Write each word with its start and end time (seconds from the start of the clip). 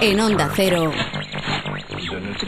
En 0.00 0.20
Onda 0.20 0.50
Cero, 0.54 0.92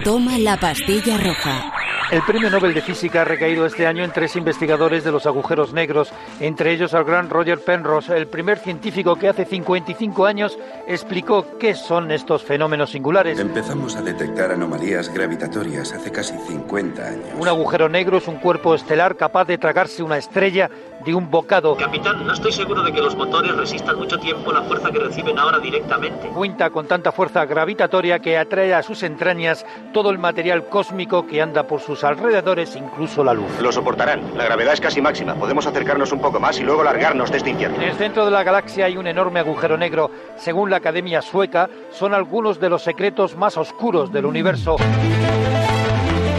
toma 0.05 0.39
la 0.39 0.57
pastilla 0.57 1.19
roja. 1.19 1.80
El 2.11 2.23
premio 2.23 2.51
Nobel 2.51 2.75
de 2.75 2.83
Física 2.83 3.23
ha 3.23 3.25
recaído 3.25 3.65
este 3.65 3.87
año 3.87 4.03
en 4.03 4.11
tres 4.11 4.35
investigadores 4.35 5.05
de 5.05 5.13
los 5.13 5.27
agujeros 5.27 5.73
negros, 5.73 6.13
entre 6.41 6.73
ellos 6.73 6.93
al 6.93 7.05
gran 7.05 7.31
Roger 7.31 7.61
Penrose, 7.61 8.17
el 8.17 8.27
primer 8.27 8.59
científico 8.59 9.15
que 9.15 9.29
hace 9.29 9.45
55 9.45 10.27
años 10.27 10.59
explicó 10.89 11.57
qué 11.61 11.77
son 11.77 12.11
estos 12.11 12.43
fenómenos 12.43 12.91
singulares. 12.91 13.39
Empezamos 13.39 13.95
a 13.95 14.03
detectar 14.03 14.51
anomalías 14.51 15.15
gravitatorias 15.15 15.93
hace 15.93 16.11
casi 16.11 16.37
50 16.37 17.01
años. 17.01 17.29
Un 17.39 17.47
agujero 17.47 17.89
negro 17.89 18.19
es 18.19 18.27
un 18.27 18.39
cuerpo 18.39 18.75
estelar 18.75 19.17
capaz 19.17 19.45
de 19.45 19.59
tragarse 19.59 20.03
una 20.03 20.19
estrella 20.19 20.69
de 21.05 21.15
un 21.15 21.31
bocado. 21.31 21.77
Capitán, 21.77 22.27
no 22.27 22.33
estoy 22.33 22.51
seguro 22.51 22.83
de 22.83 22.93
que 22.93 23.01
los 23.01 23.17
motores 23.17 23.57
resistan 23.57 23.97
mucho 23.97 24.19
tiempo 24.19 24.53
la 24.53 24.63
fuerza 24.63 24.91
que 24.91 24.99
reciben 24.99 25.39
ahora 25.39 25.61
directamente. 25.61 26.29
Cuenta 26.29 26.71
con 26.71 26.89
tanta 26.89 27.13
fuerza 27.13 27.45
gravitatoria 27.45 28.19
que 28.19 28.37
atrae 28.37 28.75
a 28.75 28.83
sus 28.83 29.05
entrañas 29.05 29.65
todo 29.93 30.11
el 30.11 30.19
material 30.19 30.67
cósmico 30.69 31.27
que 31.27 31.41
anda 31.41 31.69
por 31.69 31.81
sus 31.81 32.00
alrededores, 32.05 32.77
incluso 32.77 33.23
la 33.25 33.35
luz. 33.35 33.51
Lo 33.61 33.73
soportarán. 33.73 34.37
La 34.37 34.45
gravedad 34.45 34.75
es 34.75 34.81
casi 34.81 35.01
máxima. 35.01 35.35
Podemos 35.35 35.67
acercarnos 35.67 36.13
un 36.13 36.21
poco 36.21 36.41
más 36.41 36.59
y 36.59 36.63
luego 36.63 36.83
largarnos 36.83 37.31
de 37.31 37.39
este 37.39 37.51
infierno. 37.51 37.77
En 37.77 37.89
el 37.89 37.97
centro 37.97 38.25
de 38.25 38.31
la 38.31 38.43
galaxia 38.43 38.87
hay 38.87 38.97
un 38.97 39.07
enorme 39.07 39.41
agujero 39.41 39.77
negro. 39.77 40.11
Según 40.37 40.71
la 40.71 40.77
Academia 40.77 41.23
Sueca, 41.23 41.69
son 41.91 42.15
algunos 42.15 42.61
de 42.61 42.69
los 42.69 42.83
secretos 42.83 43.37
más 43.37 43.57
oscuros 43.57 44.13
del 44.13 44.27
universo. 44.27 44.77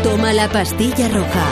Toma 0.04 0.34
la 0.34 0.48
pastilla 0.48 1.08
roja. 1.10 1.46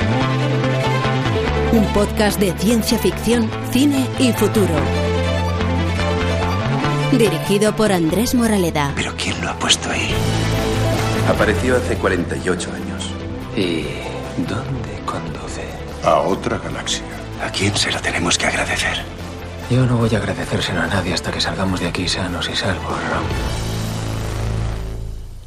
Un 1.71 1.85
podcast 1.93 2.39
de 2.39 2.51
ciencia 2.53 2.97
ficción, 2.97 3.49
cine 3.71 4.07
y 4.17 4.31
futuro. 4.33 4.73
Dirigido 7.11 7.75
por 7.75 7.91
Andrés 7.91 8.33
Moraleda. 8.33 8.91
¿Pero 8.95 9.13
quién 9.15 9.39
lo 9.41 9.49
ha 9.49 9.53
puesto 9.53 9.89
ahí? 9.89 10.09
Apareció 11.27 11.75
hace 11.77 11.95
48 11.95 12.71
años. 12.71 13.13
¿Y 13.55 13.85
dónde 14.45 14.99
conduce? 15.05 15.63
A 16.03 16.19
otra 16.19 16.57
galaxia. 16.57 17.05
¿A 17.43 17.51
quién 17.51 17.75
se 17.75 17.91
lo 17.91 17.99
tenemos 17.99 18.37
que 18.37 18.47
agradecer? 18.47 18.97
Yo 19.69 19.85
no 19.85 19.97
voy 19.97 20.13
a 20.15 20.17
agradecérselo 20.17 20.81
a 20.81 20.87
nadie 20.87 21.13
hasta 21.13 21.31
que 21.31 21.39
salgamos 21.39 21.79
de 21.79 21.87
aquí 21.87 22.07
sanos 22.07 22.49
y 22.49 22.55
salvos, 22.55 22.97
Ron. 23.09 23.69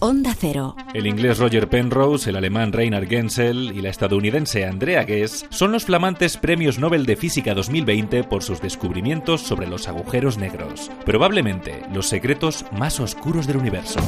Onda 0.04 0.34
Cero. 0.36 0.74
El 0.94 1.06
inglés 1.06 1.38
Roger 1.38 1.68
Penrose, 1.68 2.30
el 2.30 2.36
alemán 2.36 2.72
Reinhard 2.72 3.08
Genzel 3.08 3.70
y 3.72 3.80
la 3.82 3.88
estadounidense 3.88 4.64
Andrea 4.64 5.04
Ghez 5.04 5.46
son 5.50 5.70
los 5.70 5.84
flamantes 5.84 6.36
premios 6.36 6.80
Nobel 6.80 7.06
de 7.06 7.14
Física 7.14 7.54
2020 7.54 8.24
por 8.24 8.42
sus 8.42 8.60
descubrimientos 8.60 9.42
sobre 9.42 9.68
los 9.68 9.86
agujeros 9.86 10.38
negros, 10.38 10.90
probablemente 11.04 11.82
los 11.92 12.08
secretos 12.08 12.64
más 12.72 12.98
oscuros 12.98 13.46
del 13.46 13.58
universo. 13.58 14.00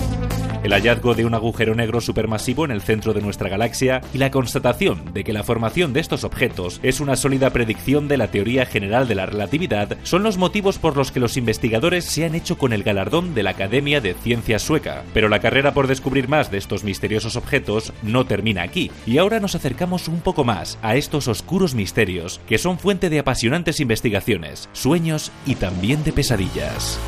El 0.65 0.73
hallazgo 0.73 1.15
de 1.15 1.27
un 1.27 1.35
agujero 1.35 1.75
negro 1.75 2.01
supermasivo 2.01 2.65
en 2.65 2.71
el 2.71 2.81
centro 2.81 3.13
de 3.13 3.21
nuestra 3.21 3.51
galaxia 3.51 4.01
y 4.15 4.19
la 4.19 4.31
constatación 4.31 5.13
de 5.13 5.23
que 5.23 5.35
la 5.35 5.43
formación 5.43 5.93
de 5.93 6.01
estos 6.01 6.25
objetos 6.25 6.81
es 6.83 7.01
una 7.01 7.17
sólida 7.17 7.51
predicción 7.51 8.09
de 8.09 8.17
la 8.17 8.29
teoría 8.29 8.65
general 8.65 9.07
de 9.07 9.15
la 9.15 9.27
relatividad 9.27 9.99
son 10.05 10.23
los 10.23 10.39
motivos 10.39 10.79
por 10.79 10.97
los 10.97 11.13
que 11.13 11.21
los 11.21 11.37
investigadores 11.37 12.07
se 12.07 12.25
han 12.25 12.35
hecho 12.35 12.57
con 12.57 12.73
el 12.73 12.83
galardón 12.83 13.35
de 13.35 13.43
la 13.43 13.51
Academia 13.51 14.01
de 14.01 14.15
Ciencias 14.15 14.63
Sueca. 14.63 15.05
Pero 15.13 15.29
la 15.29 15.41
carrera 15.41 15.75
por 15.75 15.87
descubrir 15.87 16.31
más 16.31 16.51
de 16.51 16.57
estos 16.57 16.83
misteriosos 16.83 17.37
objetos 17.37 17.93
no 18.03 18.25
termina 18.25 18.63
aquí, 18.63 18.91
y 19.05 19.19
ahora 19.19 19.41
nos 19.41 19.55
acercamos 19.55 20.09
un 20.09 20.21
poco 20.21 20.45
más 20.45 20.79
a 20.81 20.97
estos 20.97 21.29
oscuros 21.29 21.75
misterios 21.75 22.41
que 22.49 22.57
son 22.57 22.79
fuente 22.79 23.11
de 23.11 23.19
apasionantes 23.19 23.81
investigaciones, 23.81 24.71
sueños 24.73 25.31
y 25.45 25.57
también 25.57 26.03
de 26.05 26.15
pesadillas. 26.15 26.99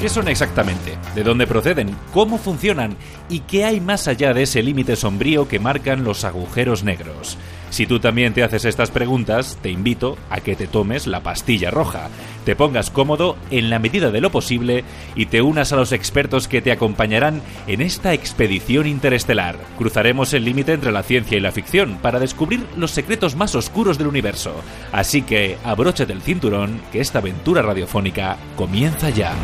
¿Qué 0.00 0.08
son 0.08 0.28
exactamente? 0.28 0.96
¿De 1.16 1.24
dónde 1.24 1.48
proceden? 1.48 1.90
¿Cómo 2.12 2.38
funcionan? 2.38 2.96
¿Y 3.28 3.40
qué 3.40 3.64
hay 3.64 3.80
más 3.80 4.06
allá 4.06 4.32
de 4.32 4.44
ese 4.44 4.62
límite 4.62 4.94
sombrío 4.94 5.48
que 5.48 5.58
marcan 5.58 6.04
los 6.04 6.24
agujeros 6.24 6.84
negros? 6.84 7.36
Si 7.70 7.86
tú 7.86 8.00
también 8.00 8.32
te 8.32 8.42
haces 8.42 8.64
estas 8.64 8.90
preguntas, 8.90 9.58
te 9.62 9.70
invito 9.70 10.16
a 10.30 10.40
que 10.40 10.56
te 10.56 10.66
tomes 10.66 11.06
la 11.06 11.22
pastilla 11.22 11.70
roja, 11.70 12.08
te 12.44 12.56
pongas 12.56 12.90
cómodo 12.90 13.36
en 13.50 13.70
la 13.70 13.78
medida 13.78 14.10
de 14.10 14.20
lo 14.20 14.30
posible 14.30 14.84
y 15.14 15.26
te 15.26 15.42
unas 15.42 15.72
a 15.72 15.76
los 15.76 15.92
expertos 15.92 16.48
que 16.48 16.62
te 16.62 16.72
acompañarán 16.72 17.42
en 17.66 17.82
esta 17.82 18.14
expedición 18.14 18.86
interestelar. 18.86 19.56
Cruzaremos 19.76 20.32
el 20.32 20.44
límite 20.44 20.72
entre 20.72 20.92
la 20.92 21.02
ciencia 21.02 21.36
y 21.36 21.40
la 21.40 21.52
ficción 21.52 21.98
para 22.00 22.18
descubrir 22.18 22.66
los 22.76 22.90
secretos 22.90 23.36
más 23.36 23.54
oscuros 23.54 23.98
del 23.98 24.06
universo. 24.06 24.54
Así 24.92 25.22
que 25.22 25.58
abróchate 25.64 26.12
el 26.12 26.22
cinturón, 26.22 26.80
que 26.90 27.00
esta 27.00 27.18
aventura 27.18 27.62
radiofónica 27.62 28.36
comienza 28.56 29.10
ya. 29.10 29.34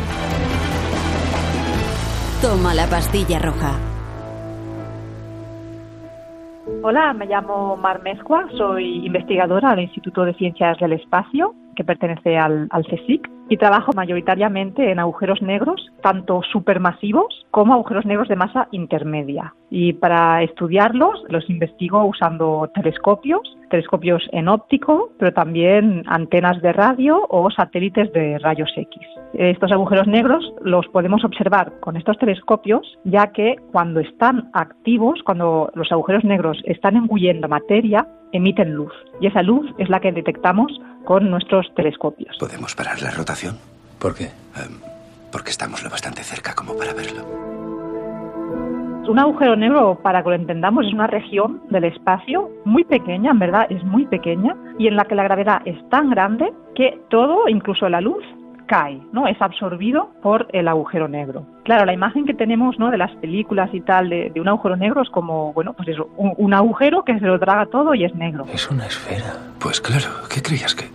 Toma 2.41 2.73
la 2.73 2.87
pastilla 2.87 3.39
roja. 3.39 3.94
Hola, 6.87 7.13
me 7.13 7.25
llamo 7.25 7.75
Mar 7.77 8.03
Mezcua, 8.03 8.45
soy 8.55 9.07
investigadora 9.07 9.71
del 9.71 9.85
Instituto 9.85 10.23
de 10.23 10.35
Ciencias 10.35 10.77
del 10.77 10.93
Espacio, 10.93 11.55
que 11.75 11.83
pertenece 11.83 12.37
al, 12.37 12.67
al 12.71 12.85
CSIC, 12.85 13.29
y 13.49 13.57
trabajo 13.57 13.91
mayoritariamente 13.95 14.91
en 14.91 14.99
agujeros 14.99 15.41
negros, 15.41 15.91
tanto 16.01 16.41
supermasivos 16.51 17.45
como 17.51 17.73
agujeros 17.73 18.05
negros 18.05 18.27
de 18.27 18.35
masa 18.35 18.67
intermedia. 18.71 19.53
Y 19.69 19.93
para 19.93 20.41
estudiarlos 20.41 21.23
los 21.29 21.49
investigo 21.49 22.03
usando 22.05 22.69
telescopios, 22.73 23.41
telescopios 23.69 24.27
en 24.31 24.47
óptico, 24.47 25.11
pero 25.19 25.33
también 25.33 26.03
antenas 26.07 26.61
de 26.61 26.73
radio 26.73 27.25
o 27.29 27.49
satélites 27.51 28.11
de 28.13 28.39
rayos 28.39 28.71
X. 28.75 29.01
Estos 29.33 29.71
agujeros 29.71 30.07
negros 30.07 30.53
los 30.61 30.87
podemos 30.87 31.23
observar 31.23 31.73
con 31.81 31.97
estos 31.97 32.17
telescopios, 32.17 32.97
ya 33.03 33.27
que 33.27 33.55
cuando 33.71 33.99
están 33.99 34.49
activos, 34.53 35.21
cuando 35.23 35.69
los 35.75 35.91
agujeros 35.91 36.23
negros 36.23 36.61
están 36.65 36.95
engullendo 36.95 37.47
materia, 37.47 38.07
emiten 38.31 38.73
luz. 38.73 38.93
Y 39.19 39.27
esa 39.27 39.41
luz 39.41 39.69
es 39.77 39.89
la 39.89 39.99
que 39.99 40.11
detectamos 40.11 40.71
con 41.05 41.29
nuestros 41.29 41.73
telescopios. 41.75 42.37
¿Podemos 42.37 42.75
parar 42.75 43.01
la 43.01 43.11
rotación? 43.11 43.57
¿Por 43.99 44.15
qué? 44.15 44.25
Em, 44.25 44.79
porque 45.31 45.51
estamos 45.51 45.83
lo 45.83 45.89
bastante 45.89 46.23
cerca 46.23 46.53
como 46.53 46.75
para 46.75 46.93
verlo. 46.93 47.23
Un 49.07 49.19
agujero 49.19 49.55
negro, 49.55 49.99
para 50.01 50.23
que 50.23 50.29
lo 50.29 50.35
entendamos, 50.35 50.87
es 50.87 50.93
una 50.93 51.07
región 51.07 51.61
del 51.69 51.83
espacio 51.83 52.49
muy 52.65 52.83
pequeña, 52.83 53.31
en 53.31 53.39
verdad 53.39 53.67
es 53.69 53.83
muy 53.83 54.05
pequeña, 54.07 54.55
y 54.79 54.87
en 54.87 54.95
la 54.95 55.05
que 55.05 55.13
la 55.13 55.23
gravedad 55.23 55.61
es 55.65 55.77
tan 55.89 56.09
grande 56.09 56.51
que 56.73 56.99
todo, 57.09 57.47
incluso 57.47 57.87
la 57.87 58.01
luz, 58.01 58.23
cae, 58.65 58.99
¿no? 59.11 59.27
Es 59.27 59.39
absorbido 59.41 60.09
por 60.23 60.47
el 60.53 60.67
agujero 60.67 61.07
negro. 61.07 61.45
Claro, 61.63 61.85
la 61.85 61.93
imagen 61.93 62.25
que 62.25 62.33
tenemos, 62.33 62.79
¿no? 62.79 62.89
De 62.89 62.97
las 62.97 63.11
películas 63.17 63.69
y 63.73 63.81
tal 63.81 64.09
de, 64.09 64.31
de 64.31 64.41
un 64.41 64.47
agujero 64.47 64.75
negro 64.75 65.03
es 65.03 65.09
como, 65.09 65.53
bueno, 65.53 65.73
pues 65.73 65.89
eso, 65.89 66.09
un, 66.17 66.33
un 66.37 66.53
agujero 66.53 67.03
que 67.03 67.19
se 67.19 67.25
lo 67.25 67.39
traga 67.39 67.67
todo 67.67 67.93
y 67.93 68.05
es 68.05 68.15
negro. 68.15 68.45
Es 68.51 68.69
una 68.71 68.85
esfera. 68.87 69.35
Pues 69.59 69.81
claro, 69.81 70.07
¿qué 70.33 70.41
creías 70.41 70.73
que? 70.73 70.94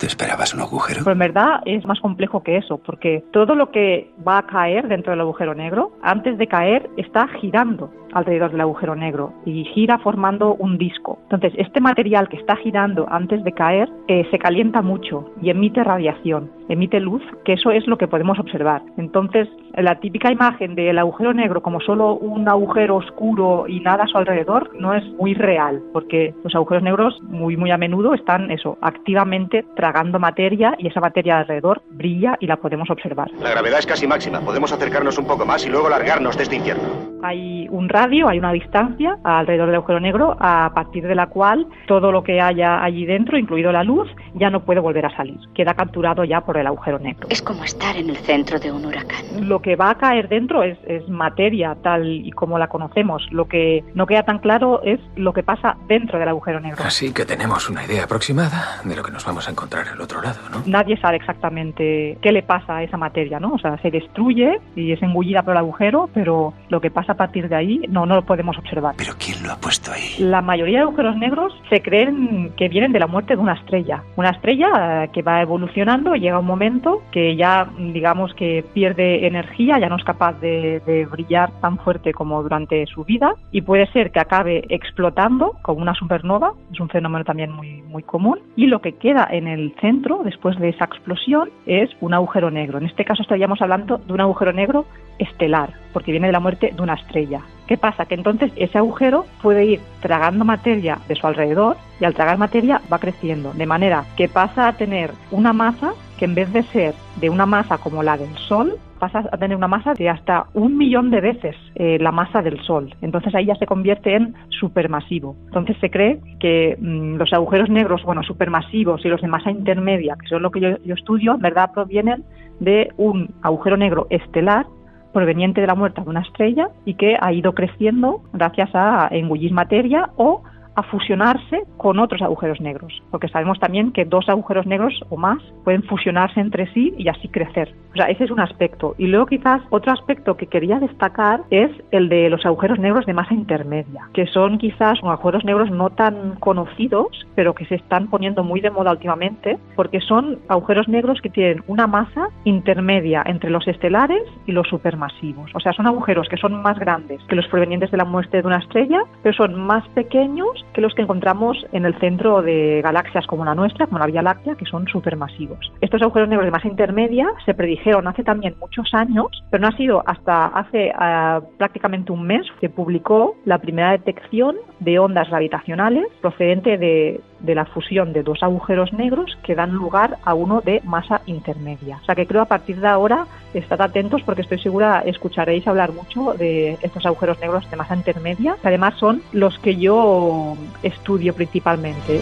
¿Te 0.00 0.06
esperabas 0.06 0.54
un 0.54 0.60
agujero? 0.62 1.00
Pero 1.04 1.12
en 1.12 1.18
verdad 1.18 1.60
es 1.66 1.84
más 1.84 2.00
complejo 2.00 2.42
que 2.42 2.56
eso, 2.56 2.78
porque 2.78 3.22
todo 3.32 3.54
lo 3.54 3.70
que 3.70 4.10
va 4.26 4.38
a 4.38 4.46
caer 4.46 4.88
dentro 4.88 5.10
del 5.10 5.20
agujero 5.20 5.54
negro, 5.54 5.92
antes 6.00 6.38
de 6.38 6.46
caer, 6.46 6.88
está 6.96 7.28
girando 7.28 7.92
alrededor 8.12 8.50
del 8.50 8.62
agujero 8.62 8.96
negro 8.96 9.32
y 9.44 9.64
gira 9.64 9.98
formando 9.98 10.54
un 10.54 10.78
disco. 10.78 11.18
Entonces, 11.24 11.52
este 11.56 11.80
material 11.80 12.28
que 12.28 12.36
está 12.36 12.56
girando 12.56 13.06
antes 13.10 13.42
de 13.44 13.52
caer 13.52 13.88
eh, 14.08 14.26
se 14.30 14.38
calienta 14.38 14.82
mucho 14.82 15.30
y 15.40 15.50
emite 15.50 15.84
radiación, 15.84 16.50
emite 16.68 17.00
luz, 17.00 17.22
que 17.44 17.54
eso 17.54 17.70
es 17.70 17.86
lo 17.86 17.98
que 17.98 18.08
podemos 18.08 18.38
observar. 18.38 18.82
Entonces, 18.96 19.48
la 19.74 20.00
típica 20.00 20.32
imagen 20.32 20.74
del 20.74 20.98
agujero 20.98 21.32
negro 21.32 21.62
como 21.62 21.80
solo 21.80 22.16
un 22.16 22.48
agujero 22.48 22.96
oscuro 22.96 23.66
y 23.68 23.80
nada 23.80 24.04
a 24.04 24.06
su 24.06 24.18
alrededor 24.18 24.70
no 24.78 24.94
es 24.94 25.04
muy 25.14 25.34
real, 25.34 25.82
porque 25.92 26.34
los 26.42 26.54
agujeros 26.54 26.82
negros 26.82 27.20
muy 27.22 27.56
muy 27.56 27.70
a 27.70 27.78
menudo 27.78 28.14
están 28.14 28.50
eso, 28.50 28.78
activamente 28.80 29.64
tragando 29.90 30.20
materia 30.20 30.76
y 30.78 30.86
esa 30.86 31.00
materia 31.00 31.38
alrededor 31.38 31.82
brilla 31.90 32.36
y 32.38 32.46
la 32.46 32.56
podemos 32.56 32.88
observar. 32.90 33.28
La 33.40 33.50
gravedad 33.50 33.80
es 33.80 33.86
casi 33.86 34.06
máxima. 34.06 34.40
Podemos 34.40 34.70
acercarnos 34.70 35.18
un 35.18 35.26
poco 35.26 35.44
más 35.44 35.66
y 35.66 35.68
luego 35.68 35.88
largarnos 35.88 36.36
de 36.36 36.44
este 36.44 36.56
infierno. 36.56 36.84
Hay 37.24 37.66
un 37.70 37.88
radio, 37.88 38.28
hay 38.28 38.38
una 38.38 38.52
distancia 38.52 39.18
alrededor 39.24 39.66
del 39.66 39.76
agujero 39.76 39.98
negro 39.98 40.36
a 40.38 40.70
partir 40.74 41.06
de 41.06 41.14
la 41.16 41.26
cual 41.26 41.66
todo 41.88 42.12
lo 42.12 42.22
que 42.22 42.40
haya 42.40 42.82
allí 42.82 43.04
dentro, 43.04 43.36
incluido 43.36 43.72
la 43.72 43.82
luz, 43.82 44.08
ya 44.34 44.48
no 44.48 44.64
puede 44.64 44.78
volver 44.80 45.06
a 45.06 45.16
salir. 45.16 45.38
Queda 45.54 45.74
capturado 45.74 46.22
ya 46.22 46.40
por 46.42 46.56
el 46.56 46.68
agujero 46.68 47.00
negro. 47.00 47.26
Es 47.28 47.42
como 47.42 47.64
estar 47.64 47.96
en 47.96 48.10
el 48.10 48.16
centro 48.18 48.60
de 48.60 48.70
un 48.70 48.86
huracán. 48.86 49.48
Lo 49.48 49.60
que 49.60 49.74
va 49.74 49.90
a 49.90 49.96
caer 49.96 50.28
dentro 50.28 50.62
es, 50.62 50.78
es 50.86 51.08
materia 51.08 51.76
tal 51.82 52.06
y 52.06 52.30
como 52.30 52.58
la 52.58 52.68
conocemos. 52.68 53.26
Lo 53.32 53.48
que 53.48 53.82
no 53.94 54.06
queda 54.06 54.22
tan 54.22 54.38
claro 54.38 54.82
es 54.84 55.00
lo 55.16 55.32
que 55.32 55.42
pasa 55.42 55.76
dentro 55.88 56.18
del 56.18 56.28
agujero 56.28 56.60
negro. 56.60 56.82
Así 56.84 57.12
que 57.12 57.24
tenemos 57.26 57.68
una 57.68 57.84
idea 57.84 58.04
aproximada 58.04 58.80
de 58.84 58.94
lo 58.94 59.02
que 59.02 59.10
nos 59.10 59.24
vamos 59.24 59.48
a 59.48 59.50
encontrar 59.50 59.79
encontrar 59.80 59.96
al 59.96 60.00
otro 60.00 60.22
lado, 60.22 60.38
¿no? 60.50 60.62
Nadie 60.66 60.96
sabe 60.98 61.16
exactamente 61.16 62.18
qué 62.20 62.32
le 62.32 62.42
pasa 62.42 62.76
a 62.76 62.82
esa 62.82 62.96
materia, 62.96 63.40
¿no? 63.40 63.54
O 63.54 63.58
sea, 63.58 63.78
se 63.78 63.90
destruye 63.90 64.60
y 64.76 64.92
es 64.92 65.02
engullida 65.02 65.42
por 65.42 65.52
el 65.52 65.58
agujero, 65.58 66.08
pero 66.12 66.52
lo 66.68 66.80
que 66.80 66.90
pasa 66.90 67.12
a 67.12 67.16
partir 67.16 67.48
de 67.48 67.56
ahí 67.56 67.80
no, 67.88 68.06
no 68.06 68.16
lo 68.16 68.22
podemos 68.22 68.56
observar. 68.58 68.94
¿Pero 68.96 69.14
quién 69.18 69.42
lo 69.42 69.52
ha 69.52 69.56
puesto 69.56 69.92
ahí? 69.92 70.16
La 70.18 70.40
mayoría 70.40 70.78
de 70.78 70.82
agujeros 70.84 71.16
negros 71.16 71.52
se 71.68 71.82
creen 71.82 72.52
que 72.56 72.68
vienen 72.68 72.92
de 72.92 72.98
la 72.98 73.06
muerte 73.06 73.34
de 73.34 73.42
una 73.42 73.54
estrella. 73.54 74.02
Una 74.16 74.30
estrella 74.30 75.04
eh, 75.04 75.10
que 75.12 75.22
va 75.22 75.42
evolucionando 75.42 76.14
llega 76.14 76.38
un 76.38 76.46
momento 76.46 77.02
que 77.12 77.36
ya, 77.36 77.68
digamos, 77.78 78.34
que 78.34 78.64
pierde 78.74 79.26
energía, 79.26 79.78
ya 79.78 79.88
no 79.88 79.96
es 79.96 80.04
capaz 80.04 80.34
de, 80.40 80.80
de 80.86 81.06
brillar 81.06 81.50
tan 81.60 81.78
fuerte 81.78 82.12
como 82.12 82.42
durante 82.42 82.86
su 82.86 83.04
vida 83.04 83.34
y 83.50 83.62
puede 83.62 83.86
ser 83.92 84.10
que 84.10 84.20
acabe 84.20 84.64
explotando 84.68 85.56
como 85.62 85.80
una 85.80 85.94
supernova, 85.94 86.52
es 86.72 86.80
un 86.80 86.88
fenómeno 86.88 87.24
también 87.24 87.50
muy, 87.50 87.82
muy 87.82 88.02
común, 88.02 88.40
y 88.56 88.66
lo 88.66 88.80
que 88.80 88.92
queda 88.92 89.26
en 89.30 89.46
el 89.46 89.69
centro 89.80 90.22
después 90.24 90.58
de 90.58 90.70
esa 90.70 90.84
explosión 90.84 91.50
es 91.66 91.90
un 92.00 92.14
agujero 92.14 92.50
negro. 92.50 92.78
En 92.78 92.86
este 92.86 93.04
caso 93.04 93.22
estaríamos 93.22 93.60
hablando 93.62 93.98
de 93.98 94.12
un 94.12 94.20
agujero 94.20 94.52
negro 94.52 94.86
estelar, 95.18 95.74
porque 95.92 96.12
viene 96.12 96.28
de 96.28 96.32
la 96.32 96.40
muerte 96.40 96.72
de 96.74 96.82
una 96.82 96.94
estrella. 96.94 97.42
¿Qué 97.66 97.76
pasa? 97.76 98.06
Que 98.06 98.14
entonces 98.14 98.52
ese 98.56 98.78
agujero 98.78 99.26
puede 99.42 99.64
ir 99.64 99.80
tragando 100.00 100.44
materia 100.44 100.98
de 101.08 101.14
su 101.14 101.26
alrededor 101.26 101.76
y 102.00 102.04
al 102.04 102.14
tragar 102.14 102.38
materia 102.38 102.80
va 102.92 102.98
creciendo, 102.98 103.52
de 103.52 103.66
manera 103.66 104.04
que 104.16 104.28
pasa 104.28 104.68
a 104.68 104.72
tener 104.72 105.12
una 105.30 105.52
masa 105.52 105.92
que 106.18 106.24
en 106.24 106.34
vez 106.34 106.52
de 106.52 106.62
ser 106.64 106.94
de 107.20 107.30
una 107.30 107.46
masa 107.46 107.78
como 107.78 108.02
la 108.02 108.16
del 108.16 108.36
Sol, 108.36 108.78
pasa 109.00 109.28
a 109.32 109.36
tener 109.38 109.56
una 109.56 109.66
masa 109.66 109.94
de 109.94 110.08
hasta 110.08 110.46
un 110.54 110.76
millón 110.76 111.10
de 111.10 111.20
veces 111.20 111.56
eh, 111.74 111.98
la 112.00 112.12
masa 112.12 112.42
del 112.42 112.60
Sol. 112.62 112.94
Entonces 113.00 113.34
ahí 113.34 113.46
ya 113.46 113.56
se 113.56 113.66
convierte 113.66 114.14
en 114.14 114.34
supermasivo. 114.50 115.34
Entonces 115.46 115.76
se 115.80 115.90
cree 115.90 116.20
que 116.38 116.76
mmm, 116.78 117.16
los 117.16 117.32
agujeros 117.32 117.68
negros, 117.68 118.04
bueno, 118.04 118.22
supermasivos 118.22 119.04
y 119.04 119.08
los 119.08 119.20
de 119.20 119.26
masa 119.26 119.50
intermedia, 119.50 120.16
que 120.20 120.28
son 120.28 120.42
lo 120.42 120.52
que 120.52 120.60
yo, 120.60 120.68
yo 120.84 120.94
estudio, 120.94 121.34
en 121.34 121.40
verdad 121.40 121.72
provienen 121.74 122.24
de 122.60 122.92
un 122.96 123.34
agujero 123.42 123.76
negro 123.76 124.06
estelar 124.10 124.66
proveniente 125.12 125.60
de 125.60 125.66
la 125.66 125.74
muerte 125.74 126.02
de 126.02 126.08
una 126.08 126.20
estrella 126.20 126.68
y 126.84 126.94
que 126.94 127.16
ha 127.20 127.32
ido 127.32 127.52
creciendo 127.52 128.22
gracias 128.32 128.70
a 128.74 129.08
engullir 129.10 129.52
materia 129.52 130.10
o 130.16 130.42
a 130.74 130.82
fusionarse 130.82 131.62
con 131.76 131.98
otros 131.98 132.22
agujeros 132.22 132.60
negros, 132.60 133.02
porque 133.10 133.28
sabemos 133.28 133.58
también 133.58 133.92
que 133.92 134.04
dos 134.04 134.28
agujeros 134.28 134.66
negros 134.66 135.00
o 135.08 135.16
más 135.16 135.38
pueden 135.64 135.82
fusionarse 135.84 136.40
entre 136.40 136.72
sí 136.72 136.94
y 136.96 137.08
así 137.08 137.28
crecer. 137.28 137.74
O 137.92 137.96
sea, 137.96 138.06
ese 138.06 138.24
es 138.24 138.30
un 138.30 138.40
aspecto. 138.40 138.94
Y 138.98 139.06
luego 139.06 139.26
quizás 139.26 139.62
otro 139.70 139.92
aspecto 139.92 140.36
que 140.36 140.46
quería 140.46 140.78
destacar 140.78 141.42
es 141.50 141.70
el 141.90 142.08
de 142.08 142.30
los 142.30 142.46
agujeros 142.46 142.78
negros 142.78 143.04
de 143.06 143.14
masa 143.14 143.34
intermedia, 143.34 144.08
que 144.14 144.26
son 144.26 144.58
quizás 144.58 144.98
agujeros 145.02 145.44
negros 145.44 145.70
no 145.70 145.90
tan 145.90 146.36
conocidos, 146.36 147.26
pero 147.34 147.54
que 147.54 147.66
se 147.66 147.74
están 147.74 148.08
poniendo 148.08 148.44
muy 148.44 148.60
de 148.60 148.70
moda 148.70 148.92
últimamente, 148.92 149.58
porque 149.74 150.00
son 150.00 150.38
agujeros 150.48 150.88
negros 150.88 151.20
que 151.20 151.30
tienen 151.30 151.64
una 151.66 151.86
masa 151.86 152.28
intermedia 152.44 153.22
entre 153.26 153.50
los 153.50 153.66
estelares 153.66 154.22
y 154.46 154.52
los 154.52 154.68
supermasivos. 154.68 155.50
O 155.54 155.60
sea, 155.60 155.72
son 155.72 155.86
agujeros 155.86 156.28
que 156.28 156.36
son 156.36 156.62
más 156.62 156.78
grandes 156.78 157.22
que 157.24 157.36
los 157.36 157.46
provenientes 157.48 157.90
de 157.90 157.96
la 157.96 158.04
muerte 158.04 158.40
de 158.40 158.46
una 158.46 158.58
estrella, 158.58 159.02
pero 159.22 159.34
son 159.34 159.54
más 159.54 159.86
pequeños 159.90 160.59
que 160.72 160.80
los 160.80 160.94
que 160.94 161.02
encontramos 161.02 161.66
en 161.72 161.84
el 161.84 161.98
centro 161.98 162.42
de 162.42 162.80
galaxias 162.82 163.26
como 163.26 163.44
la 163.44 163.54
nuestra, 163.54 163.86
como 163.86 163.98
la 163.98 164.06
Vía 164.06 164.22
Láctea, 164.22 164.54
que 164.54 164.66
son 164.66 164.86
supermasivos. 164.86 165.72
Estos 165.80 166.02
agujeros 166.02 166.28
negros 166.28 166.46
de 166.46 166.50
masa 166.50 166.68
intermedia 166.68 167.28
se 167.44 167.54
predijeron 167.54 168.06
hace 168.08 168.24
también 168.24 168.54
muchos 168.60 168.92
años, 168.94 169.26
pero 169.50 169.62
no 169.62 169.68
ha 169.68 169.76
sido 169.76 170.02
hasta 170.06 170.46
hace 170.46 170.92
uh, 170.94 171.42
prácticamente 171.56 172.12
un 172.12 172.26
mes 172.26 172.46
que 172.60 172.68
publicó 172.68 173.36
la 173.44 173.58
primera 173.58 173.92
detección 173.92 174.56
de 174.80 174.98
ondas 174.98 175.28
gravitacionales 175.28 176.06
procedente 176.20 176.78
de, 176.78 177.20
de 177.40 177.54
la 177.54 177.64
fusión 177.64 178.12
de 178.12 178.22
dos 178.22 178.42
agujeros 178.42 178.92
negros 178.92 179.36
que 179.42 179.54
dan 179.54 179.72
lugar 179.72 180.16
a 180.24 180.34
uno 180.34 180.60
de 180.60 180.80
masa 180.84 181.22
intermedia. 181.26 181.98
O 182.02 182.04
sea 182.04 182.14
que 182.14 182.26
creo 182.26 182.42
a 182.42 182.46
partir 182.46 182.80
de 182.80 182.88
ahora 182.88 183.26
estad 183.54 183.80
atentos 183.80 184.22
porque 184.22 184.42
estoy 184.42 184.58
segura 184.58 185.02
escucharéis 185.04 185.66
hablar 185.66 185.92
mucho 185.92 186.34
de 186.34 186.78
estos 186.82 187.04
agujeros 187.04 187.40
negros 187.40 187.68
de 187.70 187.76
masa 187.76 187.96
intermedia, 187.96 188.56
que 188.60 188.68
además 188.68 188.94
son 188.98 189.22
los 189.32 189.58
que 189.58 189.76
yo 189.76 190.49
estudio 190.82 191.34
principalmente. 191.34 192.20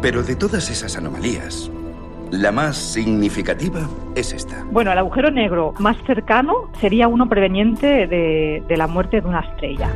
Pero 0.00 0.22
de 0.22 0.36
todas 0.36 0.70
esas 0.70 0.96
anomalías, 0.96 1.70
la 2.30 2.52
más 2.52 2.76
significativa 2.76 3.88
es 4.14 4.32
esta. 4.32 4.64
Bueno, 4.70 4.92
el 4.92 4.98
agujero 4.98 5.30
negro 5.30 5.74
más 5.78 5.96
cercano 6.06 6.70
sería 6.80 7.08
uno 7.08 7.28
proveniente 7.28 8.06
de, 8.06 8.62
de 8.66 8.76
la 8.76 8.86
muerte 8.86 9.20
de 9.20 9.28
una 9.28 9.40
estrella 9.40 9.90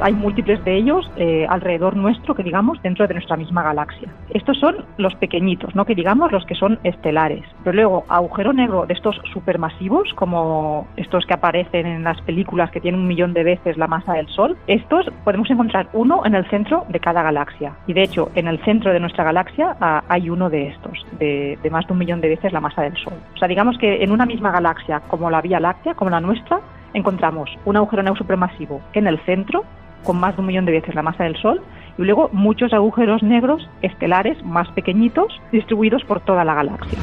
hay 0.00 0.12
múltiples 0.12 0.62
de 0.64 0.76
ellos 0.76 1.10
eh, 1.16 1.46
alrededor 1.48 1.96
nuestro, 1.96 2.34
que 2.34 2.42
digamos, 2.42 2.80
dentro 2.82 3.06
de 3.06 3.14
nuestra 3.14 3.36
misma 3.36 3.62
galaxia. 3.62 4.08
Estos 4.30 4.58
son 4.58 4.84
los 4.98 5.14
pequeñitos, 5.16 5.74
¿no? 5.74 5.84
que 5.84 5.94
digamos 5.94 6.32
los 6.32 6.44
que 6.46 6.54
son 6.54 6.78
estelares. 6.84 7.44
Pero 7.64 7.74
luego, 7.74 8.04
agujero 8.08 8.52
negro 8.52 8.86
de 8.86 8.94
estos 8.94 9.20
supermasivos, 9.32 10.12
como 10.14 10.86
estos 10.96 11.26
que 11.26 11.34
aparecen 11.34 11.86
en 11.86 12.04
las 12.04 12.20
películas 12.22 12.70
que 12.70 12.80
tienen 12.80 13.00
un 13.00 13.08
millón 13.08 13.32
de 13.32 13.44
veces 13.44 13.76
la 13.76 13.86
masa 13.86 14.14
del 14.14 14.28
Sol, 14.28 14.56
estos 14.66 15.06
podemos 15.24 15.50
encontrar 15.50 15.88
uno 15.92 16.22
en 16.24 16.34
el 16.34 16.48
centro 16.48 16.84
de 16.88 17.00
cada 17.00 17.22
galaxia. 17.22 17.74
Y 17.86 17.92
de 17.92 18.02
hecho, 18.02 18.30
en 18.34 18.48
el 18.48 18.62
centro 18.64 18.92
de 18.92 19.00
nuestra 19.00 19.24
galaxia 19.24 19.76
ah, 19.80 20.02
hay 20.08 20.30
uno 20.30 20.50
de 20.50 20.68
estos, 20.68 21.06
de, 21.18 21.58
de 21.62 21.70
más 21.70 21.86
de 21.86 21.92
un 21.92 21.98
millón 21.98 22.20
de 22.20 22.28
veces 22.28 22.52
la 22.52 22.60
masa 22.60 22.82
del 22.82 22.96
Sol. 22.96 23.14
O 23.34 23.38
sea, 23.38 23.48
digamos 23.48 23.78
que 23.78 24.02
en 24.02 24.12
una 24.12 24.26
misma 24.26 24.50
galaxia, 24.50 25.00
como 25.08 25.30
la 25.30 25.40
Vía 25.40 25.60
Láctea, 25.60 25.94
como 25.94 26.10
la 26.10 26.20
nuestra, 26.20 26.60
encontramos 26.94 27.50
un 27.64 27.76
agujero 27.76 28.02
negro 28.02 28.16
supermasivo 28.16 28.80
en 28.92 29.06
el 29.06 29.18
centro 29.20 29.64
con 30.04 30.18
más 30.18 30.36
de 30.36 30.40
un 30.40 30.46
millón 30.46 30.64
de 30.64 30.72
veces 30.72 30.94
la 30.94 31.02
masa 31.02 31.24
del 31.24 31.36
Sol 31.36 31.60
y 31.98 32.02
luego 32.02 32.30
muchos 32.32 32.72
agujeros 32.72 33.22
negros 33.22 33.68
estelares 33.82 34.42
más 34.44 34.68
pequeñitos 34.72 35.40
distribuidos 35.52 36.04
por 36.04 36.20
toda 36.20 36.44
la 36.44 36.54
galaxia. 36.54 36.98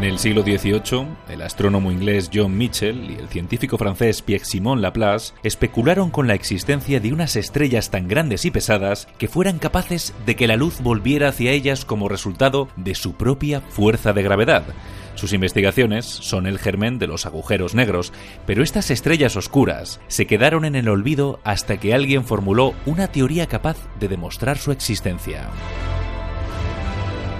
En 0.00 0.04
el 0.04 0.18
siglo 0.18 0.42
XVIII, 0.42 1.08
el 1.28 1.42
astrónomo 1.42 1.92
inglés 1.92 2.30
John 2.32 2.56
Mitchell 2.56 3.10
y 3.10 3.16
el 3.16 3.28
científico 3.28 3.76
francés 3.76 4.22
Pierre-Simon 4.22 4.80
Laplace 4.80 5.34
especularon 5.42 6.08
con 6.10 6.26
la 6.26 6.32
existencia 6.32 7.00
de 7.00 7.12
unas 7.12 7.36
estrellas 7.36 7.90
tan 7.90 8.08
grandes 8.08 8.46
y 8.46 8.50
pesadas 8.50 9.08
que 9.18 9.28
fueran 9.28 9.58
capaces 9.58 10.14
de 10.24 10.36
que 10.36 10.46
la 10.46 10.56
luz 10.56 10.80
volviera 10.80 11.28
hacia 11.28 11.50
ellas 11.50 11.84
como 11.84 12.08
resultado 12.08 12.68
de 12.76 12.94
su 12.94 13.12
propia 13.12 13.60
fuerza 13.60 14.14
de 14.14 14.22
gravedad. 14.22 14.62
Sus 15.14 15.32
investigaciones 15.32 16.06
son 16.06 16.46
el 16.46 16.58
germen 16.58 16.98
de 16.98 17.06
los 17.06 17.26
agujeros 17.26 17.74
negros, 17.74 18.12
pero 18.46 18.62
estas 18.62 18.90
estrellas 18.90 19.36
oscuras 19.36 20.00
se 20.08 20.26
quedaron 20.26 20.64
en 20.64 20.74
el 20.74 20.88
olvido 20.88 21.40
hasta 21.44 21.78
que 21.78 21.94
alguien 21.94 22.24
formuló 22.24 22.74
una 22.86 23.08
teoría 23.08 23.46
capaz 23.46 23.76
de 23.98 24.08
demostrar 24.08 24.58
su 24.58 24.72
existencia. 24.72 25.48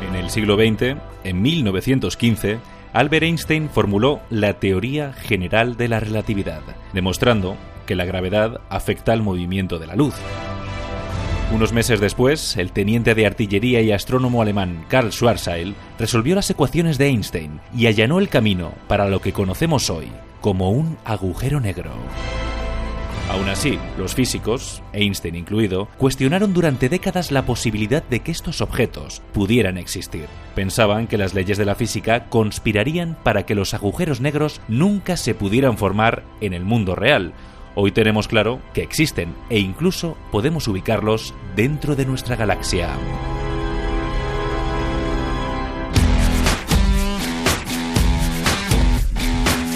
En 0.09 0.15
el 0.15 0.31
siglo 0.31 0.57
XX, 0.57 0.97
en 1.25 1.43
1915, 1.43 2.59
Albert 2.93 3.23
Einstein 3.23 3.71
formuló 3.71 4.21
la 4.31 4.55
teoría 4.55 5.13
general 5.13 5.77
de 5.77 5.89
la 5.89 6.01
relatividad, 6.01 6.63
demostrando 6.93 7.57
que 7.87 7.95
la 7.95 8.05
gravedad 8.05 8.61
afecta 8.69 9.13
al 9.13 9.23
movimiento 9.23 9.79
de 9.79 9.87
la 9.87 9.95
luz. 9.95 10.15
Unos 11.53 11.73
meses 11.73 11.99
después, 12.01 12.57
el 12.57 12.71
teniente 12.71 13.17
de 13.17 13.27
artillería 13.27 13.81
y 13.81 13.91
astrónomo 13.91 14.41
alemán 14.41 14.85
Karl 14.89 15.11
Schwarzschild 15.11 15.75
resolvió 15.99 16.37
las 16.37 16.49
ecuaciones 16.49 16.97
de 16.97 17.09
Einstein 17.09 17.61
y 17.77 17.87
allanó 17.87 18.21
el 18.21 18.29
camino 18.29 18.73
para 18.87 19.09
lo 19.09 19.21
que 19.21 19.33
conocemos 19.33 19.91
hoy 19.91 20.07
como 20.41 20.71
un 20.71 20.97
agujero 21.05 21.61
negro. 21.61 21.91
Aún 23.31 23.49
así, 23.49 23.79
los 23.99 24.15
físicos, 24.15 24.83
Einstein 24.93 25.35
incluido, 25.35 25.89
cuestionaron 25.99 26.53
durante 26.53 26.89
décadas 26.89 27.31
la 27.31 27.47
posibilidad 27.47 28.03
de 28.03 28.21
que 28.21 28.33
estos 28.33 28.61
objetos 28.61 29.21
pudieran 29.33 29.77
existir. 29.77 30.27
Pensaban 30.55 31.09
que 31.09 31.19
las 31.19 31.35
leyes 31.35 31.59
de 31.59 31.65
la 31.65 31.75
física 31.75 32.27
conspirarían 32.29 33.17
para 33.23 33.45
que 33.45 33.55
los 33.55 33.75
agujeros 33.75 34.21
negros 34.21 34.61
nunca 34.69 35.17
se 35.17 35.35
pudieran 35.35 35.79
formar 35.79 36.23
en 36.41 36.55
el 36.55 36.65
mundo 36.65 36.95
real. 36.95 37.33
Hoy 37.83 37.93
tenemos 37.93 38.29
claro 38.29 38.61
que 38.75 38.83
existen 38.83 39.35
e 39.49 39.59
incluso 39.59 40.15
podemos 40.31 40.69
ubicarlos 40.69 41.33
dentro 41.57 41.97
de 41.97 42.05
nuestra 42.05 42.37
galaxia. 42.37 42.91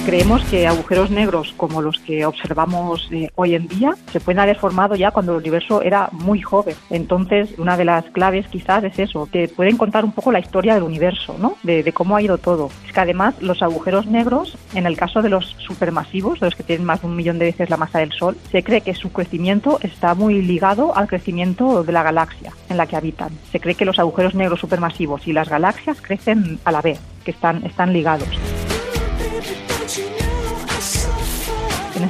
Creemos 0.04 0.44
que 0.44 0.66
agujeros 0.66 1.10
negros 1.10 1.54
como 1.56 1.80
los 1.80 1.98
que 1.98 2.26
observamos 2.26 3.08
eh, 3.10 3.30
hoy 3.36 3.54
en 3.54 3.68
día 3.68 3.94
se 4.12 4.20
pueden 4.20 4.38
haber 4.38 4.58
formado 4.58 4.96
ya 4.96 5.10
cuando 5.10 5.32
el 5.32 5.38
universo 5.38 5.80
era 5.80 6.10
muy 6.12 6.42
joven. 6.42 6.76
Entonces, 6.90 7.54
una 7.56 7.78
de 7.78 7.86
las 7.86 8.04
claves 8.10 8.46
quizás 8.48 8.84
es 8.84 8.98
eso, 8.98 9.26
que 9.32 9.48
pueden 9.48 9.78
contar 9.78 10.04
un 10.04 10.12
poco 10.12 10.30
la 10.30 10.40
historia 10.40 10.74
del 10.74 10.82
universo, 10.82 11.36
¿no? 11.38 11.56
De, 11.62 11.82
de 11.82 11.92
cómo 11.92 12.16
ha 12.16 12.22
ido 12.22 12.36
todo. 12.36 12.68
Es 12.86 12.92
que 12.92 13.00
además 13.00 13.40
los 13.40 13.62
agujeros 13.62 14.04
negros, 14.04 14.58
en 14.74 14.84
el 14.84 14.98
caso 14.98 15.22
de 15.22 15.30
los 15.30 15.56
supermasivos, 15.58 16.38
de 16.38 16.48
los 16.48 16.54
que 16.54 16.64
tienen 16.64 16.84
más 16.84 17.00
de 17.00 17.06
un 17.06 17.16
millón 17.16 17.38
de 17.38 17.46
veces 17.46 17.70
la 17.70 17.78
masa 17.78 18.00
del 18.00 18.12
Sol, 18.12 18.36
se 18.52 18.62
cree 18.62 18.82
que 18.82 18.94
su 18.94 19.10
crecimiento 19.10 19.78
está 19.82 20.14
muy 20.14 20.42
ligado 20.42 20.94
al 20.94 21.08
crecimiento 21.08 21.82
de 21.82 21.92
la 21.92 22.02
galaxia 22.02 22.52
en 22.68 22.76
la 22.76 22.86
que 22.86 22.96
habitan. 22.96 23.30
Se 23.50 23.58
cree 23.58 23.74
que 23.74 23.86
los 23.86 23.98
agujeros 23.98 24.34
negros 24.34 24.60
supermasivos 24.60 25.26
y 25.26 25.32
las 25.32 25.48
galaxias 25.48 26.02
crecen 26.02 26.58
a 26.66 26.72
la 26.72 26.82
vez, 26.82 27.00
que 27.24 27.30
están, 27.30 27.64
están 27.64 27.94
ligados. 27.94 28.28